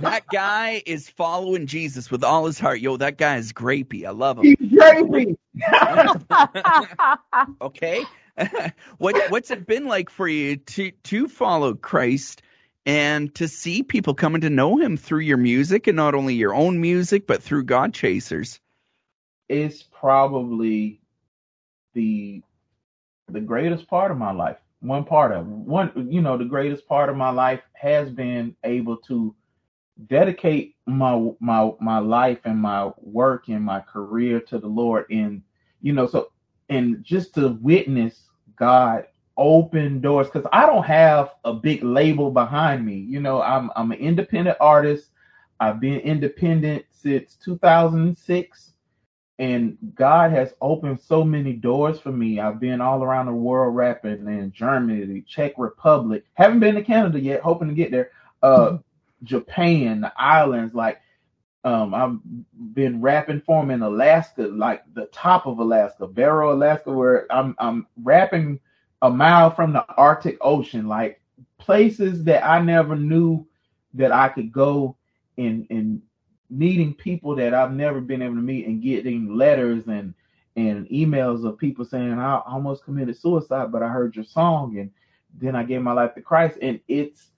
that 0.00 0.22
guy 0.30 0.82
is 0.84 1.08
following 1.08 1.66
Jesus 1.66 2.10
with 2.10 2.24
all 2.24 2.46
his 2.46 2.58
heart. 2.58 2.80
Yo, 2.80 2.96
that 2.96 3.18
guy 3.18 3.36
is 3.36 3.52
grapey. 3.52 4.06
I 4.06 4.10
love 4.10 4.38
him. 4.38 4.44
He's 4.44 4.56
grapey. 4.56 5.36
okay. 7.60 8.04
what 8.98 9.30
what's 9.30 9.50
it 9.50 9.66
been 9.66 9.86
like 9.86 10.10
for 10.10 10.28
you 10.28 10.56
to 10.56 10.90
to 10.90 11.28
follow 11.28 11.74
Christ 11.74 12.42
and 12.84 13.34
to 13.36 13.48
see 13.48 13.82
people 13.82 14.14
coming 14.14 14.42
to 14.42 14.50
know 14.50 14.76
him 14.76 14.96
through 14.96 15.20
your 15.20 15.38
music 15.38 15.86
and 15.86 15.96
not 15.96 16.14
only 16.14 16.34
your 16.34 16.54
own 16.54 16.80
music 16.80 17.26
but 17.26 17.42
through 17.42 17.64
God 17.64 17.94
Chasers. 17.94 18.60
It's 19.48 19.82
probably 19.82 21.00
the 21.94 22.42
the 23.28 23.40
greatest 23.40 23.88
part 23.88 24.10
of 24.10 24.18
my 24.18 24.32
life. 24.32 24.58
One 24.86 25.04
part 25.04 25.32
of 25.32 25.46
one, 25.48 26.08
you 26.10 26.22
know, 26.22 26.36
the 26.38 26.44
greatest 26.44 26.86
part 26.86 27.08
of 27.10 27.16
my 27.16 27.30
life 27.30 27.60
has 27.74 28.10
been 28.10 28.54
able 28.64 28.96
to 29.08 29.34
dedicate 30.06 30.76
my 30.86 31.30
my 31.40 31.72
my 31.80 31.98
life 31.98 32.38
and 32.44 32.58
my 32.60 32.90
work 32.98 33.48
and 33.48 33.64
my 33.64 33.80
career 33.80 34.40
to 34.40 34.58
the 34.58 34.66
Lord 34.66 35.06
and 35.10 35.42
you 35.80 35.92
know 35.92 36.06
so 36.06 36.30
and 36.68 37.02
just 37.02 37.34
to 37.34 37.58
witness 37.62 38.28
God 38.56 39.06
open 39.36 40.00
doors 40.00 40.28
because 40.28 40.46
I 40.52 40.66
don't 40.66 40.84
have 40.84 41.30
a 41.44 41.52
big 41.52 41.82
label 41.82 42.30
behind 42.30 42.84
me. 42.84 42.94
You 42.94 43.20
know, 43.20 43.42
I'm 43.42 43.70
I'm 43.76 43.92
an 43.92 43.98
independent 43.98 44.56
artist. 44.60 45.10
I've 45.60 45.80
been 45.80 46.00
independent 46.00 46.84
since 46.90 47.36
2006 47.44 48.72
and 49.38 49.76
God 49.94 50.32
has 50.32 50.54
opened 50.60 51.00
so 51.00 51.22
many 51.24 51.52
doors 51.52 52.00
for 52.00 52.12
me. 52.12 52.40
I've 52.40 52.60
been 52.60 52.80
all 52.80 53.02
around 53.02 53.26
the 53.26 53.32
world 53.32 53.76
rapping 53.76 54.26
in 54.26 54.52
Germany, 54.52 55.04
the 55.04 55.22
Czech 55.22 55.52
Republic. 55.58 56.24
Haven't 56.34 56.60
been 56.60 56.74
to 56.74 56.82
Canada 56.82 57.20
yet, 57.20 57.40
hoping 57.40 57.68
to 57.68 57.74
get 57.74 57.90
there. 57.90 58.10
Uh 58.42 58.58
mm-hmm. 58.58 58.76
Japan, 59.24 60.02
the 60.02 60.12
islands, 60.16 60.74
like 60.74 61.00
um, 61.64 61.94
I've 61.94 62.74
been 62.74 63.00
rapping 63.00 63.40
for 63.40 63.62
him 63.62 63.70
in 63.70 63.82
Alaska, 63.82 64.42
like 64.42 64.82
the 64.94 65.06
top 65.06 65.46
of 65.46 65.58
Alaska, 65.58 66.06
Barrow, 66.06 66.54
Alaska, 66.54 66.92
where 66.92 67.26
I'm 67.30 67.56
I'm 67.58 67.88
rapping 68.02 68.60
a 69.02 69.10
mile 69.10 69.50
from 69.50 69.72
the 69.72 69.84
Arctic 69.96 70.38
Ocean, 70.40 70.86
like 70.86 71.20
places 71.58 72.22
that 72.24 72.46
I 72.46 72.60
never 72.60 72.94
knew 72.94 73.46
that 73.94 74.12
I 74.12 74.28
could 74.28 74.52
go 74.52 74.96
and 75.38 75.66
and 75.70 76.02
meeting 76.50 76.94
people 76.94 77.34
that 77.36 77.54
I've 77.54 77.72
never 77.72 78.00
been 78.00 78.22
able 78.22 78.36
to 78.36 78.40
meet 78.40 78.66
and 78.66 78.82
getting 78.82 79.34
letters 79.36 79.84
and 79.86 80.14
and 80.56 80.88
emails 80.88 81.44
of 81.44 81.58
people 81.58 81.84
saying 81.84 82.12
I 82.12 82.40
almost 82.46 82.84
committed 82.84 83.18
suicide, 83.18 83.70
but 83.70 83.82
I 83.82 83.88
heard 83.88 84.16
your 84.16 84.24
song 84.24 84.78
and 84.78 84.90
then 85.38 85.54
I 85.54 85.64
gave 85.64 85.82
my 85.82 85.92
life 85.92 86.14
to 86.14 86.22
Christ. 86.22 86.56
And 86.62 86.80
it's 86.88 87.28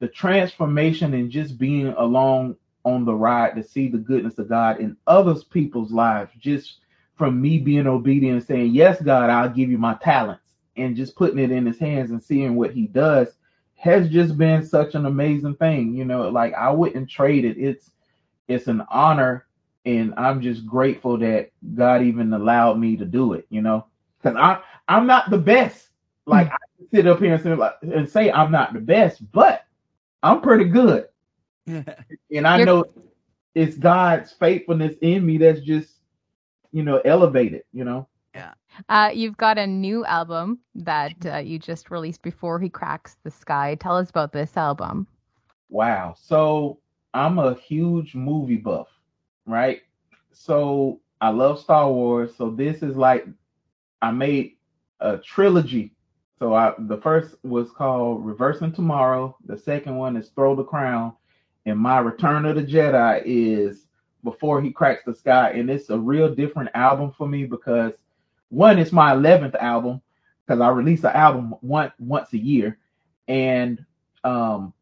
the 0.00 0.08
transformation 0.08 1.12
and 1.12 1.30
just 1.30 1.58
being 1.58 1.88
along 1.88 2.56
on 2.84 3.04
the 3.04 3.14
ride 3.14 3.54
to 3.56 3.62
see 3.62 3.88
the 3.88 3.98
goodness 3.98 4.38
of 4.38 4.48
God 4.48 4.80
in 4.80 4.96
others 5.06 5.44
people's 5.44 5.92
lives, 5.92 6.32
just 6.38 6.78
from 7.14 7.40
me 7.40 7.58
being 7.58 7.86
obedient 7.86 8.38
and 8.38 8.46
saying, 8.46 8.74
Yes, 8.74 9.00
God, 9.02 9.30
I'll 9.30 9.50
give 9.50 9.70
you 9.70 9.78
my 9.78 9.94
talents 9.94 10.42
and 10.76 10.96
just 10.96 11.14
putting 11.14 11.38
it 11.38 11.50
in 11.50 11.66
his 11.66 11.78
hands 11.78 12.10
and 12.10 12.22
seeing 12.22 12.56
what 12.56 12.72
he 12.72 12.86
does 12.86 13.28
has 13.74 14.08
just 14.08 14.38
been 14.38 14.64
such 14.64 14.94
an 14.94 15.06
amazing 15.06 15.56
thing. 15.56 15.94
You 15.94 16.04
know, 16.04 16.30
like 16.30 16.54
I 16.54 16.70
wouldn't 16.70 17.10
trade 17.10 17.44
it. 17.44 17.58
It's 17.58 17.90
it's 18.48 18.66
an 18.68 18.82
honor 18.90 19.46
and 19.84 20.14
I'm 20.16 20.40
just 20.40 20.66
grateful 20.66 21.18
that 21.18 21.50
God 21.74 22.02
even 22.02 22.32
allowed 22.32 22.78
me 22.78 22.96
to 22.96 23.04
do 23.04 23.32
it, 23.32 23.46
you 23.50 23.62
know. 23.62 23.86
Cuz 24.22 24.34
I 24.36 24.60
I'm 24.88 25.06
not 25.06 25.30
the 25.30 25.38
best. 25.38 25.88
Like 26.26 26.52
I 26.52 26.56
sit 26.92 27.06
up 27.06 27.18
here 27.18 27.34
and 27.34 27.42
say, 27.42 27.96
and 27.96 28.08
say 28.08 28.30
I'm 28.30 28.52
not 28.52 28.72
the 28.72 28.80
best, 28.80 29.30
but 29.32 29.64
I'm 30.22 30.40
pretty 30.40 30.66
good. 30.66 31.08
and 31.66 32.46
I 32.46 32.62
know 32.62 32.84
it's 33.54 33.76
God's 33.76 34.32
faithfulness 34.32 34.94
in 35.00 35.24
me 35.24 35.38
that's 35.38 35.60
just, 35.60 35.94
you 36.72 36.82
know, 36.82 37.00
elevated, 37.04 37.62
you 37.72 37.84
know. 37.84 38.08
Yeah. 38.34 38.54
Uh, 38.88 39.10
you've 39.12 39.36
got 39.36 39.58
a 39.58 39.66
new 39.66 40.04
album 40.06 40.58
that 40.74 41.14
uh, 41.26 41.36
you 41.38 41.58
just 41.58 41.90
released 41.90 42.22
before 42.22 42.58
he 42.58 42.70
cracks 42.70 43.16
the 43.22 43.30
sky. 43.30 43.76
Tell 43.78 43.96
us 43.96 44.10
about 44.10 44.32
this 44.32 44.56
album. 44.56 45.06
Wow. 45.68 46.14
So 46.18 46.78
I'm 47.14 47.38
a 47.38 47.54
huge 47.54 48.14
movie 48.14 48.56
buff, 48.56 48.88
right? 49.46 49.82
So 50.32 51.00
I 51.20 51.28
love 51.30 51.60
Star 51.60 51.90
Wars. 51.90 52.34
So 52.36 52.50
this 52.50 52.82
is 52.82 52.96
like 52.96 53.26
I 54.00 54.10
made 54.10 54.56
a 55.00 55.18
trilogy. 55.18 55.94
So 56.38 56.54
I 56.54 56.74
the 56.78 56.96
first 56.98 57.36
was 57.44 57.70
called 57.70 58.24
Reversing 58.24 58.72
Tomorrow. 58.72 59.36
The 59.46 59.58
second 59.58 59.96
one 59.96 60.16
is 60.16 60.30
Throw 60.30 60.56
the 60.56 60.64
Crown, 60.64 61.12
and 61.66 61.78
my 61.78 61.98
Return 61.98 62.44
of 62.46 62.56
the 62.56 62.62
Jedi 62.62 63.22
is 63.24 63.86
Before 64.24 64.60
He 64.60 64.72
Cracks 64.72 65.04
the 65.04 65.14
Sky. 65.14 65.52
And 65.52 65.70
it's 65.70 65.90
a 65.90 65.98
real 65.98 66.34
different 66.34 66.70
album 66.74 67.12
for 67.16 67.28
me 67.28 67.44
because 67.44 67.92
one 68.52 68.78
it's 68.78 68.92
my 68.92 69.14
11th 69.14 69.54
album 69.54 70.00
because 70.44 70.60
i 70.60 70.68
release 70.68 71.04
an 71.04 71.10
album 71.12 71.54
once 71.62 71.92
once 71.98 72.30
a 72.34 72.38
year 72.38 72.78
and 73.26 73.82
um 74.24 74.74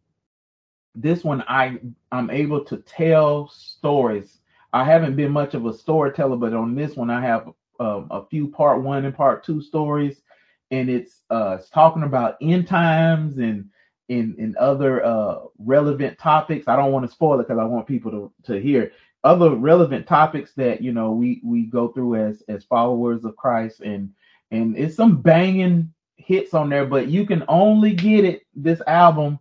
this 0.95 1.25
one 1.25 1.43
i 1.49 1.79
i'm 2.13 2.31
able 2.31 2.65
to 2.65 2.79
tell 2.79 3.49
stories. 3.49 4.39
I 4.73 4.85
haven't 4.85 5.17
been 5.17 5.33
much 5.33 5.55
of 5.55 5.67
a 5.67 5.75
storyteller 5.75 6.37
but 6.37 6.55
on 6.55 6.75
this 6.75 6.97
one 6.97 7.11
i 7.11 7.21
have 7.21 7.49
um, 7.81 8.09
a 8.11 8.25
few 8.27 8.49
part 8.49 8.83
one 8.83 9.07
and 9.07 9.15
part 9.15 9.43
two 9.43 9.61
stories. 9.63 10.21
And 10.71 10.89
it's 10.89 11.23
uh 11.31 11.57
it's 11.59 11.71
talking 11.71 12.05
about 12.05 12.37
end 12.41 12.69
times 12.69 13.39
and 13.39 13.69
in 14.09 14.37
in 14.39 14.55
other 14.59 15.05
uh 15.05 15.41
relevant 15.59 16.19
topics. 16.19 16.69
I 16.69 16.77
don't 16.77 16.93
want 16.93 17.07
to 17.07 17.13
spoil 17.13 17.41
it 17.41 17.49
because 17.49 17.59
i 17.59 17.65
want 17.65 17.87
people 17.87 18.11
to 18.13 18.33
to 18.45 18.61
hear 18.61 18.93
other 19.25 19.55
relevant 19.55 20.07
topics 20.07 20.53
that 20.55 20.81
you 20.81 20.93
know 20.93 21.11
we 21.13 21.41
we 21.45 21.63
go 21.63 21.89
through 21.89 22.17
as 22.17 22.43
as 22.49 22.65
followers 22.65 23.25
of 23.25 23.37
Christ 23.37 23.81
and 23.81 24.11
and 24.51 24.77
it's 24.77 24.97
some 24.97 25.21
banging 25.21 25.93
hits 26.17 26.55
on 26.55 26.69
there 26.69 26.87
but 26.87 27.09
you 27.09 27.27
can 27.27 27.45
only 27.49 27.93
get 27.93 28.25
it 28.25 28.43
this 28.55 28.81
album 28.87 29.39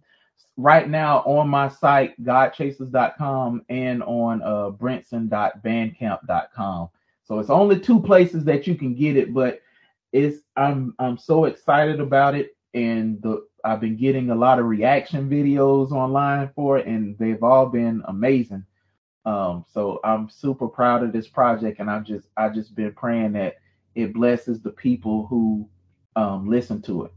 right 0.60 0.90
now 0.90 1.20
on 1.20 1.48
my 1.48 1.70
site, 1.70 2.22
godchaserz.com 2.24 3.64
and 3.70 4.04
on 4.04 4.42
uh. 4.42 4.72
So 7.24 7.40
it's 7.40 7.50
only 7.50 7.80
two 7.80 8.02
places 8.02 8.44
that 8.46 8.68
you 8.68 8.76
can 8.76 8.94
get 8.94 9.16
it, 9.16 9.34
but 9.34 9.62
it's 10.12 10.40
I'm 10.58 10.96
I'm 11.00 11.18
so 11.18 11.46
excited 11.46 12.00
about 12.00 12.36
it, 12.36 12.58
and 12.74 13.22
the 13.22 13.48
I've 13.64 13.80
been 13.80 13.96
getting 13.96 14.32
a 14.32 14.36
lot 14.36 14.60
of 14.60 14.66
reaction 14.66 15.30
videos 15.30 15.92
online 15.92 16.50
for 16.56 16.78
it, 16.78 16.88
and 16.88 17.18
they've 17.18 17.44
all 17.44 17.68
been 17.68 18.02
amazing. 18.08 18.66
Um, 19.26 19.66
so 19.72 20.00
I'm 20.04 20.30
super 20.30 20.68
proud 20.68 21.04
of 21.04 21.14
this 21.14 21.28
project, 21.28 21.80
and 21.80 21.90
I've 21.90 22.06
just 22.06 22.28
I 22.36 22.50
just 22.50 22.76
been 22.76 22.94
praying 22.94 23.34
that 23.34 23.58
it 23.96 24.14
blesses 24.14 24.62
the 24.62 24.72
people 24.72 25.28
who 25.28 25.70
um, 26.16 26.50
listen 26.50 26.82
to 26.84 27.06
it. 27.06 27.14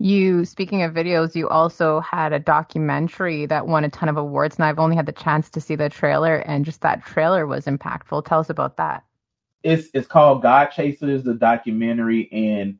You, 0.00 0.44
speaking 0.44 0.82
of 0.82 0.92
videos, 0.92 1.34
you 1.36 1.48
also 1.48 2.00
had 2.00 2.32
a 2.32 2.40
documentary 2.40 3.46
that 3.46 3.66
won 3.66 3.84
a 3.84 3.88
ton 3.88 4.08
of 4.08 4.16
awards, 4.16 4.56
and 4.56 4.64
I've 4.64 4.80
only 4.80 4.96
had 4.96 5.06
the 5.06 5.12
chance 5.12 5.48
to 5.50 5.60
see 5.60 5.76
the 5.76 5.88
trailer, 5.88 6.38
and 6.38 6.64
just 6.64 6.80
that 6.80 7.04
trailer 7.04 7.46
was 7.46 7.66
impactful. 7.66 8.26
Tell 8.26 8.40
us 8.40 8.50
about 8.50 8.76
that. 8.78 9.04
It's 9.62 9.88
it's 9.94 10.08
called 10.08 10.42
God 10.42 10.66
Chasers, 10.66 11.22
the 11.22 11.34
documentary, 11.34 12.30
and 12.32 12.76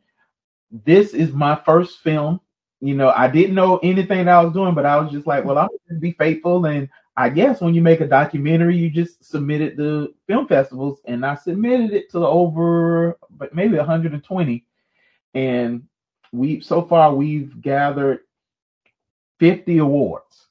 this 0.71 1.15
is 1.15 1.33
my 1.33 1.55
first 1.65 2.01
film. 2.01 2.41
You 2.81 2.95
know, 2.95 3.13
I 3.15 3.29
didn't 3.29 3.55
know 3.55 3.79
anything 3.79 4.29
I 4.29 4.43
was 4.43 4.53
doing, 4.53 4.75
but 4.75 4.85
I 4.85 4.99
was 4.99 5.13
just 5.13 5.27
like, 5.27 5.45
well, 5.45 5.57
I'm 5.57 5.69
gonna 5.89 6.01
be 6.01 6.13
faithful, 6.13 6.67
and 6.67 6.89
I 7.17 7.29
guess 7.29 7.61
when 7.61 7.75
you 7.75 7.81
make 7.81 8.01
a 8.01 8.09
documentary, 8.09 8.77
you 8.77 8.91
just 8.91 9.25
submit 9.25 9.61
it 9.61 9.77
to 9.77 10.13
film 10.27 10.49
festivals, 10.49 11.01
and 11.05 11.25
I 11.25 11.37
submitted 11.37 11.93
it 11.93 12.11
to 12.11 12.27
over, 12.27 13.17
maybe 13.53 13.77
120, 13.77 14.67
and 15.35 15.85
we 16.35 16.61
so 16.61 16.83
far 16.83 17.15
we've 17.15 17.61
gathered 17.61 18.21
50 19.41 19.79
awards 19.79 20.49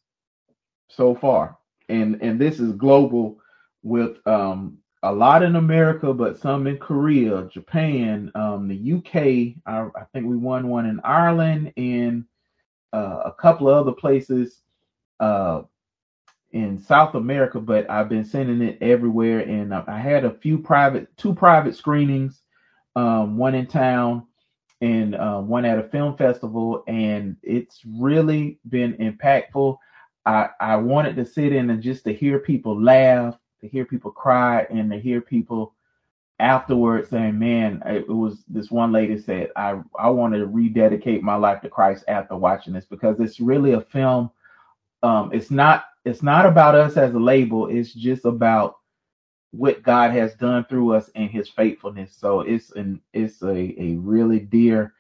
so 0.89 1.15
far 1.15 1.57
and 1.89 2.21
and 2.21 2.39
this 2.39 2.59
is 2.59 2.73
global 2.73 3.39
with 3.83 4.25
um 4.27 4.77
a 5.03 5.11
lot 5.11 5.43
in 5.43 5.57
America, 5.57 6.13
but 6.13 6.39
some 6.39 6.65
in 6.65 6.77
Korea, 6.77 7.43
Japan, 7.51 8.31
um, 8.35 8.69
the 8.69 8.93
UK. 8.93 9.61
I, 9.65 9.89
I, 9.99 10.05
think 10.13 10.25
we 10.25 10.37
won 10.37 10.69
one 10.69 10.85
in 10.85 11.01
Ireland 11.03 11.73
and 11.75 12.23
uh, 12.93 13.23
a 13.25 13.33
couple 13.33 13.69
of 13.69 13.75
other 13.75 13.91
places 13.91 14.61
uh, 15.19 15.63
in 16.53 16.79
South 16.79 17.15
America. 17.15 17.59
But 17.59 17.89
I've 17.89 18.07
been 18.07 18.23
sending 18.23 18.61
it 18.61 18.77
everywhere, 18.81 19.39
and 19.39 19.75
I, 19.75 19.83
I 19.87 19.99
had 19.99 20.23
a 20.23 20.35
few 20.35 20.57
private, 20.57 21.09
two 21.17 21.35
private 21.35 21.75
screenings, 21.75 22.41
um, 22.95 23.35
one 23.35 23.55
in 23.55 23.67
town 23.67 24.25
and 24.83 25.15
uh, 25.15 25.39
one 25.39 25.63
at 25.63 25.79
a 25.79 25.83
film 25.83 26.17
festival, 26.17 26.83
and 26.87 27.37
it's 27.41 27.79
really 27.97 28.59
been 28.67 28.93
impactful. 28.95 29.77
I, 30.25 30.49
I 30.59 30.75
wanted 30.75 31.15
to 31.15 31.25
sit 31.25 31.53
in 31.53 31.69
and 31.69 31.81
just 31.81 32.03
to 32.03 32.13
hear 32.13 32.37
people 32.39 32.81
laugh, 32.81 33.37
to 33.61 33.67
hear 33.69 33.85
people 33.85 34.11
cry, 34.11 34.67
and 34.69 34.91
to 34.91 34.99
hear 34.99 35.21
people 35.21 35.73
afterwards 36.39 37.09
saying, 37.09 37.39
"Man, 37.39 37.81
it 37.85 38.09
was 38.09 38.43
this 38.49 38.71
one 38.71 38.91
lady 38.91 39.17
said 39.17 39.51
I 39.55 39.81
I 39.97 40.09
want 40.09 40.33
to 40.33 40.47
rededicate 40.47 41.23
my 41.23 41.35
life 41.35 41.61
to 41.61 41.69
Christ 41.69 42.03
after 42.09 42.35
watching 42.35 42.73
this 42.73 42.85
because 42.85 43.21
it's 43.21 43.39
really 43.39 43.71
a 43.71 43.81
film. 43.81 44.31
Um, 45.01 45.29
it's 45.33 45.49
not 45.49 45.85
it's 46.03 46.23
not 46.23 46.45
about 46.45 46.75
us 46.75 46.97
as 46.97 47.13
a 47.13 47.19
label. 47.19 47.67
It's 47.67 47.93
just 47.93 48.25
about 48.25 48.79
what 49.53 49.83
God 49.83 50.11
has 50.11 50.33
done 50.33 50.65
through 50.65 50.93
us 50.93 51.09
and 51.15 51.29
His 51.29 51.47
faithfulness. 51.47 52.15
So 52.17 52.41
it's 52.41 52.71
an 52.71 52.99
it's 53.13 53.41
a 53.43 53.79
a 53.81 53.95
really 53.97 54.39
dear 54.39 54.93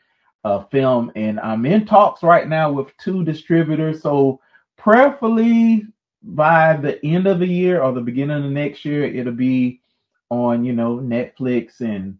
uh, 0.43 0.63
film, 0.65 1.11
and 1.15 1.39
I'm 1.39 1.65
in 1.65 1.85
talks 1.85 2.21
right 2.21 2.47
now 2.47 2.71
with 2.71 2.95
two 2.97 3.23
distributors. 3.23 4.01
So 4.01 4.39
prayerfully 4.77 5.87
by 6.21 6.77
the 6.77 7.03
end 7.05 7.27
of 7.27 7.39
the 7.39 7.47
year 7.47 7.81
or 7.81 7.91
the 7.93 8.01
beginning 8.01 8.37
of 8.37 8.43
the 8.43 8.49
next 8.49 8.85
year, 8.85 9.05
it'll 9.05 9.33
be 9.33 9.81
on 10.29 10.63
you 10.63 10.73
know 10.73 10.97
Netflix 10.97 11.81
and 11.81 12.17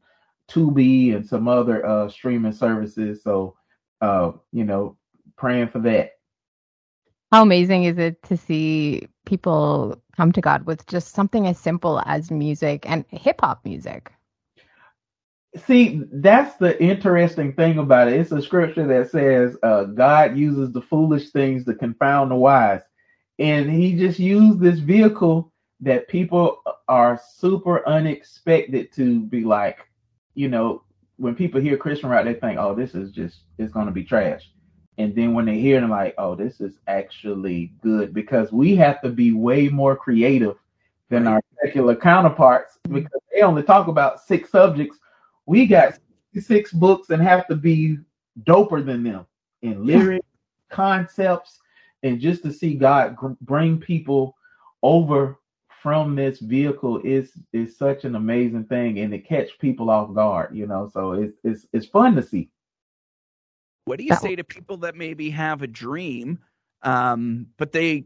Tubi 0.50 1.16
and 1.16 1.26
some 1.26 1.48
other 1.48 1.86
uh, 1.86 2.10
streaming 2.10 2.52
services. 2.52 3.22
So 3.24 3.56
uh, 4.02 4.32
you 4.52 4.66
know, 4.66 4.98
praying 5.38 5.70
for 5.70 5.80
that. 5.80 6.13
How 7.34 7.42
amazing 7.42 7.86
is 7.86 7.98
it 7.98 8.22
to 8.26 8.38
see 8.38 9.08
people 9.26 10.00
come 10.16 10.32
to 10.34 10.40
God 10.40 10.68
with 10.68 10.86
just 10.86 11.16
something 11.16 11.48
as 11.48 11.58
simple 11.58 12.00
as 12.06 12.30
music 12.30 12.88
and 12.88 13.06
hip 13.10 13.42
hop 13.42 13.66
music. 13.66 14.12
See, 15.66 16.04
that's 16.12 16.56
the 16.58 16.80
interesting 16.80 17.54
thing 17.54 17.80
about 17.80 18.08
it. 18.08 18.20
It's 18.20 18.32
a 18.32 18.40
scripture 18.40 18.86
that 18.86 19.10
says 19.10 19.58
uh, 19.64 19.86
God 19.86 20.38
uses 20.38 20.74
the 20.74 20.84
foolish 20.84 21.32
things 21.32 21.66
to 21.66 21.74
confound 21.74 22.30
the 22.30 22.36
wise. 22.36 22.82
And 23.40 23.68
he 23.68 23.96
just 23.96 24.20
used 24.20 24.60
this 24.60 24.78
vehicle 24.78 25.52
that 25.80 26.08
people 26.08 26.62
are 26.88 27.20
super 27.38 27.84
unexpected 27.90 28.94
to 28.94 29.22
be 29.22 29.44
like, 29.44 29.80
you 30.36 30.50
know, 30.50 30.84
when 31.16 31.34
people 31.34 31.60
hear 31.60 31.78
Christian 31.78 32.10
rap, 32.10 32.26
they 32.26 32.36
think, 32.36 32.60
oh, 32.60 32.76
this 32.76 32.94
is 32.94 33.12
just, 33.12 33.40
it's 33.58 33.74
going 33.74 33.88
to 33.88 33.92
be 33.92 34.04
trash 34.04 34.52
and 34.98 35.16
then 35.16 35.34
when 35.34 35.46
they 35.46 35.58
hear 35.58 35.84
it, 35.84 35.88
like, 35.88 36.14
oh, 36.18 36.36
this 36.36 36.62
is 36.62 36.80
actually 36.88 37.74
good 37.82 38.14
because 38.14 38.52
we 38.52 38.76
have 38.76 39.02
to 39.02 39.10
be 39.10 39.34
way 39.34 39.68
more 39.68 39.96
creative 39.96 40.56
than 41.10 41.28
our 41.28 41.42
secular 41.64 41.96
counterparts 41.96 42.78
mm-hmm. 42.86 42.96
because 42.96 43.22
they 43.34 43.42
only 43.42 43.64
talk 43.64 43.88
about 43.88 44.22
six 44.22 44.52
subjects. 44.52 44.98
We 45.46 45.66
got 45.66 45.98
six 46.40 46.72
books 46.72 47.10
and 47.10 47.22
have 47.22 47.48
to 47.48 47.56
be 47.56 47.98
doper 48.44 48.86
than 48.86 49.04
them 49.04 49.26
in 49.62 49.86
lyrics, 49.86 50.26
concepts, 50.70 51.60
and 52.04 52.20
just 52.20 52.44
to 52.44 52.52
see 52.52 52.76
God 52.76 53.18
bring 53.42 53.80
people 53.80 54.36
over 54.82 55.40
from 55.82 56.16
this 56.16 56.40
vehicle 56.40 57.02
is 57.04 57.34
is 57.52 57.78
such 57.78 58.06
an 58.06 58.16
amazing 58.16 58.64
thing 58.66 59.00
and 59.00 59.12
to 59.12 59.20
catch 59.20 59.58
people 59.60 59.90
off 59.90 60.14
guard, 60.14 60.56
you 60.56 60.66
know. 60.66 60.90
So 60.94 61.14
it's 61.14 61.38
it's 61.44 61.68
it's 61.74 61.86
fun 61.86 62.16
to 62.16 62.24
see. 62.24 62.50
What 63.86 64.00
do 64.00 64.06
you 64.06 64.16
say 64.16 64.36
to 64.36 64.44
people 64.44 64.78
that 64.78 64.96
maybe 64.96 65.30
have 65.32 65.62
a 65.62 65.68
dream, 65.68 66.40
um, 66.82 67.48
but 67.58 67.72
they, 67.72 68.06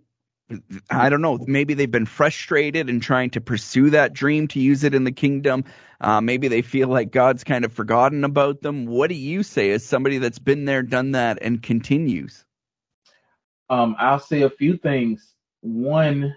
I 0.90 1.10
don't 1.10 1.22
know, 1.22 1.38
maybe 1.46 1.74
they've 1.76 1.92
been 1.92 2.06
frustrated 2.06 2.90
in 2.90 3.00
trying 3.00 3.32
to 3.32 3.42
pursue 3.42 3.92
that 3.92 4.14
dream 4.14 4.48
to 4.50 4.60
use 4.60 4.84
it 4.84 4.96
in 4.96 5.04
the 5.04 5.12
kingdom. 5.12 5.66
Uh, 6.02 6.22
maybe 6.22 6.48
they 6.48 6.62
feel 6.62 6.88
like 6.88 7.12
God's 7.12 7.44
kind 7.44 7.66
of 7.66 7.74
forgotten 7.74 8.24
about 8.24 8.62
them. 8.62 8.86
What 8.86 9.10
do 9.10 9.16
you 9.16 9.44
say 9.44 9.72
as 9.72 9.86
somebody 9.86 10.18
that's 10.18 10.40
been 10.40 10.66
there, 10.66 10.84
done 10.84 11.12
that, 11.12 11.40
and 11.42 11.62
continues? 11.62 12.44
Um, 13.70 13.96
I'll 14.00 14.20
say 14.20 14.44
a 14.44 14.50
few 14.50 14.78
things. 14.78 15.34
One, 15.62 16.36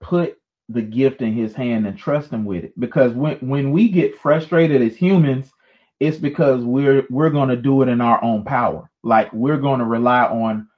put 0.00 0.38
the 0.68 0.82
gift 0.82 1.22
in 1.22 1.34
his 1.34 1.54
hand 1.54 1.86
and 1.86 1.98
trust 1.98 2.30
him 2.30 2.44
with 2.44 2.64
it. 2.64 2.78
Because 2.78 3.12
when, 3.12 3.36
when 3.36 3.70
we 3.70 3.88
get 3.88 4.18
frustrated 4.18 4.82
as 4.82 4.96
humans, 4.96 5.50
it's 6.00 6.18
because 6.18 6.64
we're 6.64 7.06
we're 7.10 7.30
going 7.30 7.48
to 7.48 7.56
do 7.56 7.82
it 7.82 7.88
in 7.88 8.00
our 8.00 8.22
own 8.22 8.44
power. 8.44 8.90
Like 9.02 9.32
we're 9.32 9.58
going 9.58 9.80
to 9.80 9.84
rely 9.84 10.24
on 10.24 10.68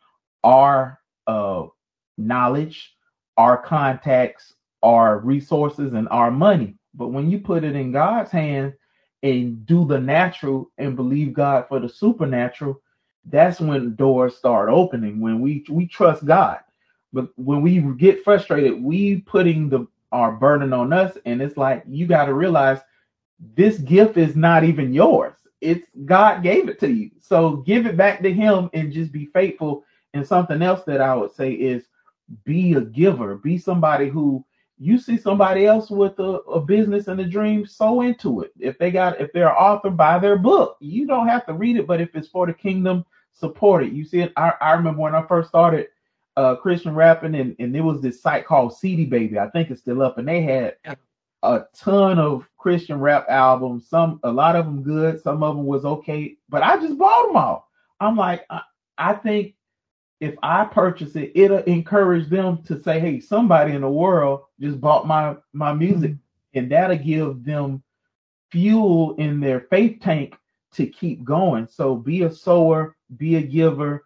our 0.45 0.99
uh, 1.27 1.67
knowledge, 2.17 2.95
our 3.37 3.61
contacts, 3.61 4.55
our 4.83 5.19
resources, 5.19 5.93
and 5.93 6.09
our 6.11 6.31
money. 6.31 6.77
But 6.95 7.09
when 7.09 7.31
you 7.31 7.39
put 7.39 7.65
it 7.65 7.77
in 7.77 7.93
God's 7.93 8.31
hands 8.31 8.75
and 9.23 9.65
do 9.67 9.87
the 9.87 10.01
natural 10.01 10.71
and 10.79 10.97
believe 10.97 11.35
God 11.35 11.67
for 11.69 11.79
the 11.81 11.89
supernatural, 11.89 12.81
that's 13.27 13.61
when 13.61 13.95
doors 13.97 14.37
start 14.37 14.71
opening. 14.71 15.21
When 15.21 15.41
we 15.41 15.65
we 15.69 15.87
trust 15.87 16.25
God, 16.25 16.61
but 17.13 17.29
when 17.37 17.61
we 17.61 17.81
get 17.99 18.25
frustrated, 18.25 18.83
we 18.83 19.21
putting 19.21 19.69
the 19.69 19.87
our 20.13 20.33
burden 20.33 20.73
on 20.73 20.93
us, 20.93 21.17
and 21.27 21.43
it's 21.43 21.57
like 21.57 21.85
you 21.87 22.07
got 22.07 22.25
to 22.25 22.35
realize 22.35 22.81
this 23.55 23.79
gift 23.79 24.17
is 24.17 24.37
not 24.37 24.65
even 24.65 24.93
yours. 24.93 25.35
It's 25.61 25.87
God 26.05 26.43
gave 26.43 26.69
it 26.69 26.79
to 26.81 26.91
you. 26.91 27.11
So 27.21 27.57
give 27.59 27.87
it 27.87 27.97
back 27.97 28.23
to 28.23 28.33
him 28.33 28.71
and 28.75 28.93
just 28.93 29.13
be 29.13 29.27
faithful. 29.27 29.85
And 30.15 30.27
something 30.27 30.63
else 30.63 30.83
that 30.85 31.01
I 31.01 31.15
would 31.15 31.33
say 31.33 31.53
is 31.53 31.85
be 32.45 32.75
a 32.75 32.81
giver. 32.81 33.37
Be 33.37 33.59
somebody 33.59 34.09
who 34.09 34.45
you 34.79 34.99
see 34.99 35.19
somebody 35.19 35.67
else 35.67 35.91
with 35.91 36.19
a, 36.19 36.41
a 36.49 36.61
business 36.61 37.09
and 37.09 37.21
a 37.21 37.27
dream, 37.27 37.67
so 37.67 38.01
into 38.01 38.41
it. 38.41 38.53
If 38.59 38.79
they 38.79 38.91
got 38.91 39.21
if 39.21 39.33
they're 39.33 39.51
an 39.51 39.55
author, 39.55 39.91
buy 39.91 40.19
their 40.19 40.39
book. 40.39 40.77
You 40.81 41.07
don't 41.07 41.29
have 41.29 41.47
to 41.47 41.53
read 41.53 41.77
it, 41.77 41.87
but 41.87 42.01
if 42.01 42.15
it's 42.17 42.29
for 42.29 42.47
the 42.47 42.55
kingdom, 42.55 43.05
support 43.33 43.85
it. 43.85 43.93
You 43.93 44.05
see 44.05 44.21
it. 44.21 44.33
I, 44.37 44.55
I 44.61 44.73
remember 44.73 45.03
when 45.03 45.15
I 45.15 45.27
first 45.27 45.49
started 45.49 45.89
uh 46.37 46.57
Christian 46.57 46.95
rapping 46.95 47.35
and, 47.35 47.55
and 47.59 47.75
there 47.75 47.83
was 47.85 48.01
this 48.01 48.23
site 48.23 48.47
called 48.47 48.75
CD 48.75 49.05
Baby. 49.05 49.39
I 49.39 49.51
think 49.51 49.71
it's 49.71 49.83
still 49.83 50.03
up, 50.03 50.19
and 50.19 50.27
they 50.27 50.43
had 50.43 50.77
a 51.43 51.65
ton 51.75 52.19
of 52.19 52.49
Christian 52.59 53.01
rap 53.01 53.27
albums. 53.29 53.89
Some, 53.89 54.21
a 54.23 54.31
lot 54.31 54.57
of 54.57 54.67
them 54.67 54.83
good. 54.83 55.23
Some 55.23 55.43
of 55.43 55.57
them 55.57 55.67
was 55.67 55.85
okay, 55.85 56.37
but 56.49 56.63
I 56.63 56.77
just 56.77 56.99
bought 56.99 57.27
them 57.27 57.37
all. 57.37 57.69
I'm 58.01 58.17
like, 58.17 58.45
I, 58.51 58.63
I 58.99 59.15
think 59.15 59.55
if 60.21 60.35
I 60.43 60.65
purchase 60.65 61.17
it, 61.17 61.33
it'll 61.35 61.59
encourage 61.59 62.29
them 62.29 62.63
to 62.65 62.83
say, 62.83 63.01
"Hey, 63.01 63.21
somebody 63.21 63.73
in 63.73 63.81
the 63.81 63.89
world 63.89 64.43
just 64.61 64.81
bought 64.81 65.07
my 65.07 65.37
my 65.53 65.73
music," 65.73 66.13
mm-hmm. 66.13 66.59
and 66.59 66.71
that'll 66.71 66.97
give 66.97 67.45
them 67.45 67.83
fuel 68.51 69.15
in 69.17 69.41
their 69.41 69.61
faith 69.61 70.01
tank 70.03 70.37
to 70.73 70.87
keep 70.87 71.25
going. 71.25 71.67
So 71.69 71.97
be 71.97 72.23
a 72.23 72.33
sower, 72.33 72.97
be 73.17 73.37
a 73.37 73.43
giver, 73.43 74.05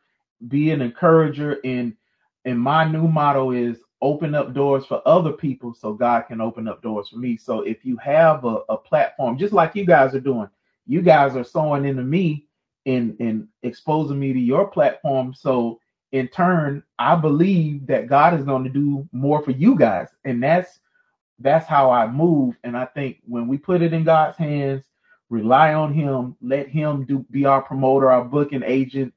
be 0.49 0.70
an 0.70 0.83
encourager 0.83 1.59
and 1.64 1.94
and 2.44 2.61
my 2.61 2.85
new 2.85 3.09
motto 3.09 3.53
is 3.53 3.79
open 4.05 4.35
up 4.35 4.53
doors 4.53 4.85
for 4.85 5.01
other 5.07 5.33
people 5.33 5.73
so 5.73 5.95
God 5.95 6.23
can 6.29 6.38
open 6.38 6.69
up 6.69 6.83
doors 6.83 7.09
for 7.09 7.17
me. 7.17 7.38
So 7.38 7.62
if 7.62 7.87
you 7.87 7.97
have 7.97 8.45
a, 8.45 8.59
a 8.69 8.77
platform, 8.77 9.38
just 9.38 9.55
like 9.55 9.75
you 9.75 9.87
guys 9.87 10.14
are 10.14 10.21
doing, 10.21 10.49
you 10.87 11.01
guys 11.01 11.37
are 11.37 11.43
sowing 11.43 11.87
into 11.87 12.03
me 12.03 12.47
and, 12.85 13.17
and 13.19 13.49
exposing 13.62 14.21
me 14.21 14.35
to 14.35 14.38
your 14.38 14.69
platform. 14.69 15.33
So 15.33 15.81
in 16.12 16.29
turn, 16.29 16.83
I 16.99 17.17
believe 17.17 17.87
that 17.87 18.07
God 18.07 18.38
is 18.38 18.45
going 18.45 18.62
to 18.64 18.69
do 18.69 19.09
more 19.12 19.43
for 19.43 19.53
you 19.53 19.75
guys. 19.75 20.09
And 20.27 20.43
that's 20.43 20.81
that's 21.38 21.67
how 21.67 21.90
I 21.90 22.07
move. 22.07 22.57
And 22.62 22.77
I 22.77 22.85
think 22.85 23.23
when 23.27 23.49
we 23.49 23.57
put 23.57 23.81
it 23.81 23.95
in 23.95 24.05
God's 24.05 24.37
hands, 24.37 24.85
rely 25.31 25.73
on 25.73 25.95
him, 25.95 26.37
let 26.43 26.69
him 26.69 27.07
do 27.07 27.25
be 27.31 27.47
our 27.47 27.62
promoter, 27.62 28.11
our 28.12 28.25
booking 28.25 28.62
agent, 28.64 29.13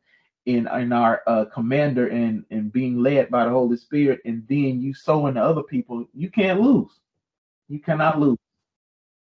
in 0.48 0.66
in 0.68 0.94
our 0.94 1.22
uh, 1.28 1.46
commander 1.46 2.08
and 2.08 2.46
and 2.50 2.72
being 2.72 2.98
led 3.04 3.30
by 3.30 3.44
the 3.44 3.52
Holy 3.52 3.78
Spirit, 3.78 4.22
and 4.26 4.48
then 4.48 4.82
you 4.82 4.94
sow 4.94 5.28
into 5.28 5.44
other 5.44 5.62
people, 5.62 6.08
you 6.14 6.32
can't 6.32 6.62
lose. 6.62 6.92
You 7.68 7.80
cannot 7.80 8.18
lose. 8.20 8.38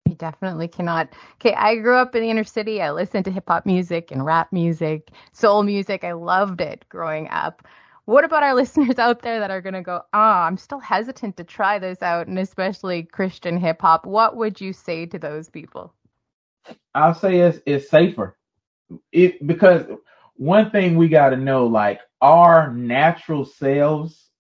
You 0.07 0.14
definitely 0.14 0.68
cannot. 0.68 1.12
Okay, 1.35 1.54
I 1.54 1.74
grew 1.76 1.96
up 1.96 2.14
in 2.14 2.22
the 2.22 2.31
inner 2.31 2.44
city. 2.44 2.81
I 2.81 2.92
listened 2.92 3.24
to 3.24 3.33
hip 3.33 3.48
hop 3.48 3.66
music 3.66 4.12
and 4.12 4.24
rap 4.24 4.52
music, 4.52 5.11
soul 5.33 5.64
music. 5.64 6.04
I 6.04 6.12
loved 6.12 6.61
it 6.61 6.85
growing 6.88 7.28
up. 7.31 7.66
What 8.04 8.24
about 8.24 8.44
our 8.44 8.54
listeners 8.62 8.98
out 9.00 9.20
there 9.20 9.40
that 9.40 9.50
are 9.50 9.61
going 9.61 9.74
to 9.74 9.83
go, 9.83 10.02
ah, 10.12 10.44
oh, 10.44 10.46
I'm 10.46 10.57
still 10.57 10.78
hesitant 10.78 11.37
to 11.38 11.44
try 11.44 11.81
this 11.81 12.00
out, 12.00 12.28
and 12.28 12.38
especially 12.38 13.02
Christian 13.02 13.59
hip 13.59 13.83
hop? 13.83 14.07
What 14.07 14.37
would 14.37 14.61
you 14.61 14.72
say 14.72 15.04
to 15.07 15.18
those 15.18 15.50
people? 15.50 15.92
I'll 16.94 17.14
say 17.14 17.40
it's, 17.40 17.59
it's 17.66 17.90
safer. 17.90 18.37
It 19.12 19.44
because 19.46 19.85
one 20.38 20.70
thing 20.70 20.96
we 20.96 21.09
got 21.09 21.31
to 21.31 21.37
know 21.37 21.66
like 21.66 22.01
our 22.22 22.72
natural 22.72 23.44
selves 23.44 24.31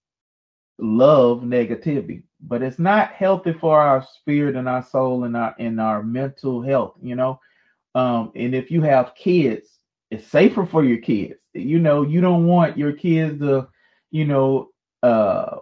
love 0.78 1.40
negativity 1.42 2.22
but 2.40 2.62
it's 2.62 2.78
not 2.78 3.10
healthy 3.12 3.52
for 3.52 3.80
our 3.80 4.06
spirit 4.14 4.54
and 4.54 4.68
our 4.68 4.82
soul 4.82 5.24
and 5.24 5.36
our 5.36 5.54
and 5.58 5.80
our 5.80 6.02
mental 6.02 6.62
health 6.62 6.94
you 7.02 7.16
know? 7.16 7.40
Um 7.94 8.32
and 8.36 8.54
if 8.54 8.70
you 8.70 8.80
have 8.82 9.14
kids 9.16 9.68
it's 10.10 10.26
safer 10.26 10.64
for 10.64 10.84
your 10.84 10.98
kids. 10.98 11.34
You 11.52 11.78
know 11.78 12.02
you 12.02 12.20
don't 12.20 12.46
want 12.46 12.78
your 12.78 12.92
kids 12.92 13.40
to 13.40 13.68
you 14.10 14.24
know 14.24 14.70
uh 15.02 15.58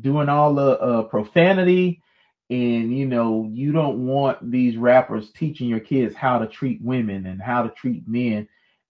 doing 0.00 0.28
all 0.28 0.54
the 0.54 0.78
uh, 0.78 1.02
profanity 1.04 2.02
and 2.50 2.96
you 2.96 3.06
know 3.06 3.48
you 3.52 3.72
don't 3.72 4.06
want 4.06 4.50
these 4.50 4.76
rappers 4.76 5.30
teaching 5.32 5.68
your 5.68 5.80
kids 5.80 6.14
how 6.14 6.38
to 6.38 6.46
treat 6.46 6.80
women 6.82 7.26
and 7.26 7.42
how 7.42 7.62
to 7.62 7.70
treat 7.70 8.06
men. 8.06 8.48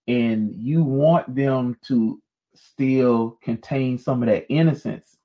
And 0.09 0.55
you 0.55 0.85
want 0.85 1.35
them 1.35 1.77
to 1.89 2.21
still 2.55 3.39
contain 3.43 3.99
some 3.99 4.23
of 4.23 4.29
that 4.29 4.47
innocence 4.51 5.17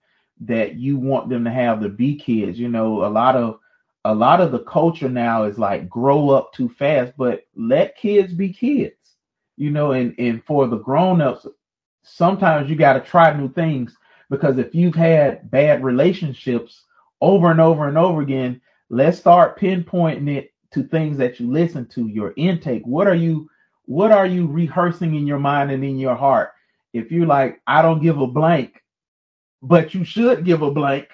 that 0.42 0.76
you 0.76 0.98
want 0.98 1.30
them 1.30 1.44
to 1.44 1.52
have 1.52 1.82
to 1.82 1.90
be 1.90 2.16
kids. 2.16 2.58
You 2.58 2.70
know 2.70 3.06
a 3.06 3.08
lot 3.10 3.36
of 3.36 3.60
a 4.06 4.16
lot 4.16 4.42
of 4.42 4.52
the 4.52 4.60
culture 4.60 5.10
now 5.10 5.44
is 5.44 5.60
like 5.60 5.90
grow 5.90 6.30
up 6.32 6.52
too 6.54 6.70
fast 6.70 7.14
but 7.18 7.44
let 7.56 7.98
kids 7.98 8.34
be 8.34 8.52
kids. 8.52 8.96
You 9.58 9.72
know 9.72 9.92
and 9.92 10.16
and 10.18 10.44
for 10.46 10.68
the 10.68 10.78
grown-ups 10.78 11.48
sometimes 12.04 12.70
you 12.70 12.76
got 12.76 12.94
to 12.94 13.02
try 13.02 13.34
new 13.34 13.52
things 13.52 13.96
because 14.30 14.58
if 14.58 14.74
you've 14.74 14.96
had 14.96 15.52
bad 15.52 15.84
relationships 15.84 16.86
over 17.22 17.52
and 17.52 17.62
over 17.62 17.88
and 17.88 17.98
over 17.98 18.22
again, 18.22 18.62
let's 18.90 19.18
start 19.18 19.60
pinpointing 19.60 20.30
it 20.30 20.52
to 20.72 20.84
things 20.84 21.18
that 21.18 21.40
you 21.40 21.52
listen 21.52 21.86
to, 21.90 22.08
your 22.08 22.34
intake. 22.38 22.84
What 22.86 23.08
are 23.08 23.16
you 23.16 23.50
what 23.86 24.12
are 24.12 24.26
you 24.26 24.48
rehearsing 24.48 25.16
in 25.16 25.28
your 25.28 25.40
mind 25.40 25.72
and 25.72 25.84
in 25.84 26.00
your 26.00 26.16
heart? 26.16 26.52
If 26.94 27.12
you're 27.12 27.26
like, 27.26 27.62
I 27.68 27.82
don't 27.82 28.02
give 28.02 28.20
a 28.20 28.28
blank, 28.28 28.82
but 29.62 29.94
you 29.94 30.04
should 30.04 30.46
give 30.46 30.62
a 30.62 30.72
blank, 30.72 31.08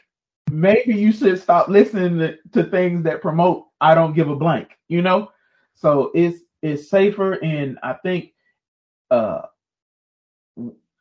maybe 0.52 0.94
you 0.94 1.12
should 1.12 1.42
stop 1.42 1.70
listening 1.70 2.36
to, 2.54 2.64
things 2.66 3.04
that 3.04 3.22
promote 3.22 3.66
I 3.82 3.96
don't 3.96 4.14
give 4.14 4.30
a 4.30 4.36
blank, 4.36 4.70
you 4.88 5.02
know? 5.02 5.32
So 5.76 6.12
it's 6.14 6.40
it's 6.62 6.90
safer 6.90 7.34
and 7.44 7.78
I 7.84 7.94
think 7.94 8.34
uh 9.12 9.44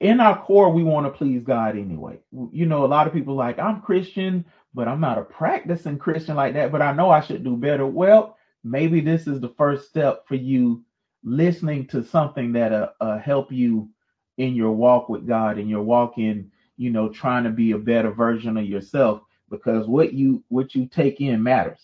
in 0.00 0.20
our 0.20 0.42
core 0.44 0.70
we 0.70 0.84
want 0.84 1.06
to 1.06 1.10
please 1.10 1.42
God 1.42 1.76
anyway. 1.78 2.18
You 2.52 2.66
know, 2.66 2.84
a 2.84 2.86
lot 2.86 3.06
of 3.06 3.12
people 3.12 3.34
like 3.34 3.58
I'm 3.58 3.80
Christian, 3.80 4.44
but 4.76 4.86
I'm 4.86 5.00
not 5.00 5.16
a 5.16 5.22
practicing 5.22 5.98
Christian 5.98 6.36
like 6.36 6.52
that, 6.52 6.70
but 6.70 6.82
I 6.82 6.92
know 6.92 7.10
I 7.10 7.22
should 7.22 7.42
do 7.42 7.56
better. 7.56 7.86
Well, 7.86 8.36
maybe 8.62 9.00
this 9.00 9.26
is 9.26 9.40
the 9.40 9.48
first 9.48 9.88
step 9.88 10.28
for 10.28 10.34
you 10.34 10.84
listening 11.24 11.86
to 11.88 12.04
something 12.04 12.52
that 12.52 12.72
uh, 12.72 12.90
uh 13.00 13.18
help 13.18 13.50
you 13.50 13.88
in 14.36 14.54
your 14.54 14.72
walk 14.72 15.08
with 15.08 15.26
God 15.26 15.56
and 15.56 15.70
your 15.70 15.82
walk 15.82 16.18
in, 16.18 16.52
you 16.76 16.90
know, 16.90 17.08
trying 17.08 17.44
to 17.44 17.50
be 17.50 17.72
a 17.72 17.78
better 17.78 18.10
version 18.10 18.58
of 18.58 18.66
yourself 18.66 19.22
because 19.48 19.86
what 19.88 20.12
you 20.12 20.44
what 20.48 20.74
you 20.74 20.86
take 20.86 21.22
in 21.22 21.42
matters. 21.42 21.80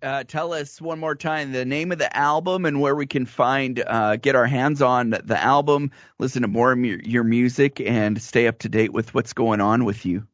Uh, 0.00 0.24
tell 0.24 0.54
us 0.54 0.80
one 0.80 0.98
more 0.98 1.16
time 1.16 1.52
the 1.52 1.66
name 1.66 1.92
of 1.92 1.98
the 1.98 2.16
album 2.16 2.64
and 2.64 2.80
where 2.80 2.94
we 2.94 3.06
can 3.06 3.26
find 3.26 3.84
uh, 3.86 4.16
get 4.16 4.36
our 4.36 4.46
hands 4.46 4.80
on 4.80 5.10
the 5.10 5.38
album 5.42 5.90
listen 6.20 6.42
to 6.42 6.48
more 6.48 6.70
of 6.70 6.78
your 6.78 7.24
music 7.24 7.80
and 7.80 8.22
stay 8.22 8.46
up 8.46 8.60
to 8.60 8.68
date 8.68 8.92
with 8.92 9.12
what's 9.12 9.32
going 9.32 9.60
on 9.60 9.84
with 9.84 10.06
you 10.06 10.24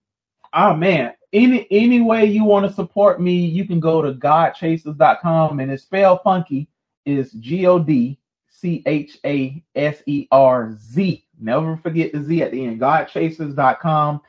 oh 0.52 0.74
man, 0.74 1.14
any 1.32 1.66
any 1.70 2.00
way 2.00 2.24
you 2.24 2.44
want 2.44 2.66
to 2.66 2.72
support 2.72 3.20
me, 3.20 3.34
you 3.34 3.66
can 3.66 3.80
go 3.80 4.02
to 4.02 4.12
godchaserz.com 4.12 5.60
and 5.60 5.70
it's 5.70 5.82
spelled 5.82 6.20
funky. 6.24 6.68
Is 7.04 7.32
G 7.32 7.66
O 7.66 7.78
D 7.78 8.18
C 8.48 8.82
H 8.86 9.18
A 9.24 9.62
S 9.74 10.02
E 10.06 10.26
R 10.30 10.76
Z. 10.76 11.24
Never 11.40 11.76
forget 11.76 12.12
the 12.12 12.22
Z 12.22 12.42
at 12.42 12.50
the 12.50 12.64
end. 12.64 12.80
Godchaserz.com. 12.80 14.20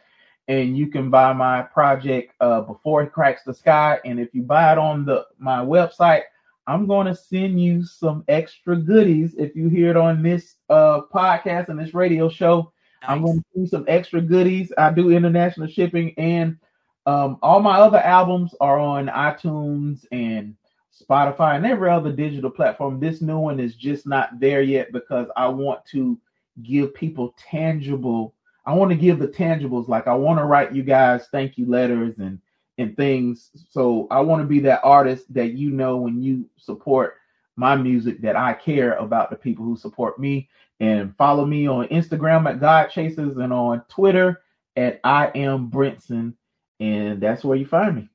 And 0.47 0.77
you 0.77 0.87
can 0.87 1.09
buy 1.09 1.33
my 1.33 1.61
project 1.61 2.33
uh, 2.39 2.61
before 2.61 3.03
it 3.03 3.11
cracks 3.11 3.43
the 3.43 3.53
sky. 3.53 3.99
And 4.05 4.19
if 4.19 4.33
you 4.33 4.41
buy 4.41 4.71
it 4.71 4.77
on 4.77 5.05
the 5.05 5.25
my 5.37 5.59
website, 5.59 6.23
I'm 6.67 6.85
going 6.85 7.07
to 7.07 7.15
send 7.15 7.61
you 7.61 7.83
some 7.83 8.23
extra 8.27 8.75
goodies 8.75 9.35
if 9.37 9.55
you 9.55 9.69
hear 9.69 9.89
it 9.89 9.97
on 9.97 10.21
this 10.21 10.55
uh, 10.69 11.01
podcast 11.13 11.69
and 11.69 11.79
this 11.79 11.93
radio 11.93 12.29
show. 12.29 12.71
Nice. 13.01 13.11
I'm 13.11 13.21
going 13.23 13.39
to 13.39 13.59
do 13.61 13.67
some 13.67 13.85
extra 13.87 14.21
goodies. 14.21 14.71
I 14.77 14.91
do 14.91 15.11
international 15.11 15.67
shipping, 15.67 16.13
and 16.17 16.57
um, 17.05 17.37
all 17.41 17.59
my 17.59 17.77
other 17.79 17.99
albums 17.99 18.53
are 18.59 18.77
on 18.79 19.07
iTunes 19.07 20.05
and 20.11 20.55
Spotify 20.91 21.55
and 21.55 21.65
every 21.65 21.89
other 21.89 22.11
digital 22.11 22.51
platform. 22.51 22.99
This 22.99 23.21
new 23.21 23.39
one 23.39 23.59
is 23.59 23.75
just 23.75 24.05
not 24.05 24.39
there 24.39 24.61
yet 24.61 24.91
because 24.91 25.27
I 25.35 25.47
want 25.47 25.85
to 25.87 26.19
give 26.63 26.93
people 26.93 27.33
tangible. 27.37 28.35
I 28.65 28.73
want 28.73 28.91
to 28.91 28.97
give 28.97 29.17
the 29.19 29.27
tangibles. 29.27 29.87
Like 29.87 30.07
I 30.07 30.13
want 30.13 30.39
to 30.39 30.45
write 30.45 30.73
you 30.75 30.83
guys 30.83 31.27
thank 31.31 31.57
you 31.57 31.65
letters 31.67 32.19
and 32.19 32.39
and 32.77 32.95
things. 32.95 33.51
So 33.69 34.07
I 34.09 34.21
want 34.21 34.41
to 34.41 34.47
be 34.47 34.59
that 34.61 34.81
artist 34.83 35.33
that 35.33 35.53
you 35.53 35.71
know 35.71 35.97
when 35.97 36.21
you 36.21 36.49
support 36.57 37.15
my 37.55 37.75
music 37.75 38.21
that 38.21 38.37
I 38.37 38.53
care 38.53 38.93
about 38.93 39.29
the 39.29 39.35
people 39.35 39.65
who 39.65 39.75
support 39.75 40.17
me 40.19 40.49
and 40.79 41.15
follow 41.17 41.45
me 41.45 41.67
on 41.67 41.87
Instagram 41.87 42.49
at 42.49 42.59
God 42.59 42.87
Chasers 42.87 43.37
and 43.37 43.51
on 43.51 43.83
Twitter 43.89 44.41
at 44.75 44.99
I 45.03 45.31
am 45.35 45.69
Brinson. 45.69 46.33
And 46.79 47.21
that's 47.21 47.43
where 47.43 47.57
you 47.57 47.65
find 47.65 47.95
me. 47.95 48.09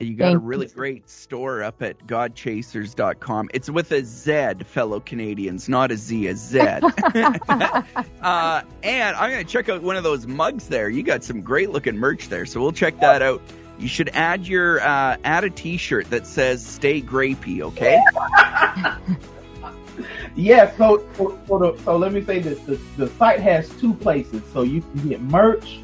You 0.00 0.16
got 0.16 0.26
Thank 0.26 0.36
a 0.36 0.40
really 0.40 0.66
you. 0.66 0.72
great 0.72 1.08
store 1.08 1.62
up 1.62 1.82
at 1.82 2.06
godchaserz.com. 2.06 3.50
It's 3.54 3.70
with 3.70 3.92
a 3.92 4.04
Z, 4.04 4.64
fellow 4.64 4.98
Canadians, 4.98 5.68
not 5.68 5.92
a 5.92 5.96
Z, 5.96 6.26
a 6.26 6.34
Z. 6.34 6.58
uh, 6.60 8.62
and 8.82 9.16
I'm 9.16 9.30
going 9.30 9.46
to 9.46 9.52
check 9.52 9.68
out 9.68 9.82
one 9.82 9.96
of 9.96 10.02
those 10.02 10.26
mugs 10.26 10.68
there. 10.68 10.88
You 10.88 11.02
got 11.02 11.22
some 11.22 11.42
great 11.42 11.70
looking 11.70 11.96
merch 11.96 12.28
there, 12.28 12.46
so 12.46 12.60
we'll 12.60 12.72
check 12.72 12.98
that 13.00 13.22
out. 13.22 13.42
You 13.78 13.88
should 13.88 14.10
add 14.10 14.46
your 14.46 14.80
uh, 14.80 15.16
add 15.24 15.44
a 15.44 15.50
T-shirt 15.50 16.10
that 16.10 16.26
says 16.26 16.64
"Stay 16.64 17.00
Grapey," 17.00 17.62
okay? 17.62 18.00
yeah, 20.34 20.76
so 20.76 21.06
so, 21.14 21.38
the, 21.46 21.78
so 21.84 21.96
let 21.96 22.12
me 22.12 22.24
say 22.24 22.40
this: 22.40 22.58
the, 22.60 22.78
the 22.96 23.08
site 23.08 23.40
has 23.40 23.68
two 23.80 23.94
places, 23.94 24.42
so 24.52 24.62
you 24.62 24.80
can 24.80 25.08
get 25.08 25.20
merch, 25.20 25.80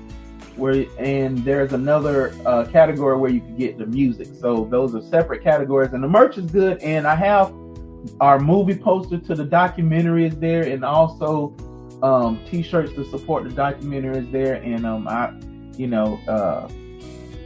where 0.57 0.87
and 0.99 1.39
there's 1.45 1.73
another 1.73 2.35
uh, 2.47 2.65
category 2.67 3.17
where 3.19 3.31
you 3.31 3.41
can 3.41 3.57
get 3.57 3.79
the 3.79 3.87
music. 3.87 4.29
So 4.41 4.67
those 4.71 4.95
are 4.95 5.03
separate 5.03 5.43
categories, 5.43 5.93
and 5.93 6.03
the 6.03 6.09
merch 6.09 6.39
is 6.39 6.51
good. 6.51 6.79
And 6.83 7.07
I 7.07 7.15
have 7.15 7.53
our 8.21 8.39
movie 8.39 8.77
poster 8.77 9.19
to 9.19 9.35
the 9.35 9.45
documentary 9.45 10.27
is 10.27 10.37
there, 10.39 10.63
and 10.63 10.85
also 10.85 11.55
um, 12.03 12.41
t-shirts 12.51 12.93
to 12.95 13.05
support 13.05 13.45
the 13.45 13.51
documentary 13.51 14.19
is 14.19 14.31
there. 14.31 14.55
And 14.55 14.87
um, 14.87 15.09
I, 15.09 15.33
you 15.77 15.87
know, 15.87 16.19
uh, 16.29 16.69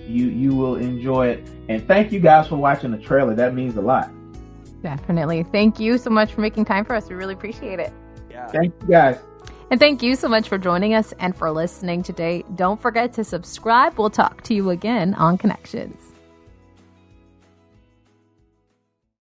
you 0.06 0.26
you 0.26 0.54
will 0.54 0.76
enjoy 0.76 1.28
it. 1.28 1.48
And 1.68 1.86
thank 1.86 2.12
you 2.12 2.20
guys 2.20 2.48
for 2.48 2.56
watching 2.56 2.90
the 2.90 2.98
trailer. 2.98 3.34
That 3.34 3.54
means 3.54 3.76
a 3.76 3.80
lot. 3.80 4.10
Definitely. 4.82 5.44
Thank 5.44 5.78
you 5.78 5.96
so 5.96 6.10
much 6.10 6.32
for 6.32 6.40
making 6.40 6.64
time 6.64 6.84
for 6.84 6.94
us. 6.94 7.08
We 7.08 7.14
really 7.14 7.34
appreciate 7.34 7.78
it. 7.78 7.92
Yeah. 8.30 8.48
Thank 8.48 8.74
you 8.82 8.88
guys. 8.88 9.18
And 9.70 9.80
thank 9.80 10.02
you 10.02 10.16
so 10.16 10.28
much 10.28 10.48
for 10.48 10.58
joining 10.58 10.92
us 10.92 11.14
and 11.18 11.34
for 11.34 11.50
listening 11.50 12.02
today. 12.02 12.44
Don't 12.56 12.80
forget 12.80 13.12
to 13.14 13.24
subscribe. 13.24 13.98
We'll 13.98 14.10
talk 14.10 14.42
to 14.42 14.54
you 14.54 14.70
again 14.70 15.14
on 15.14 15.38
Connections. 15.38 16.11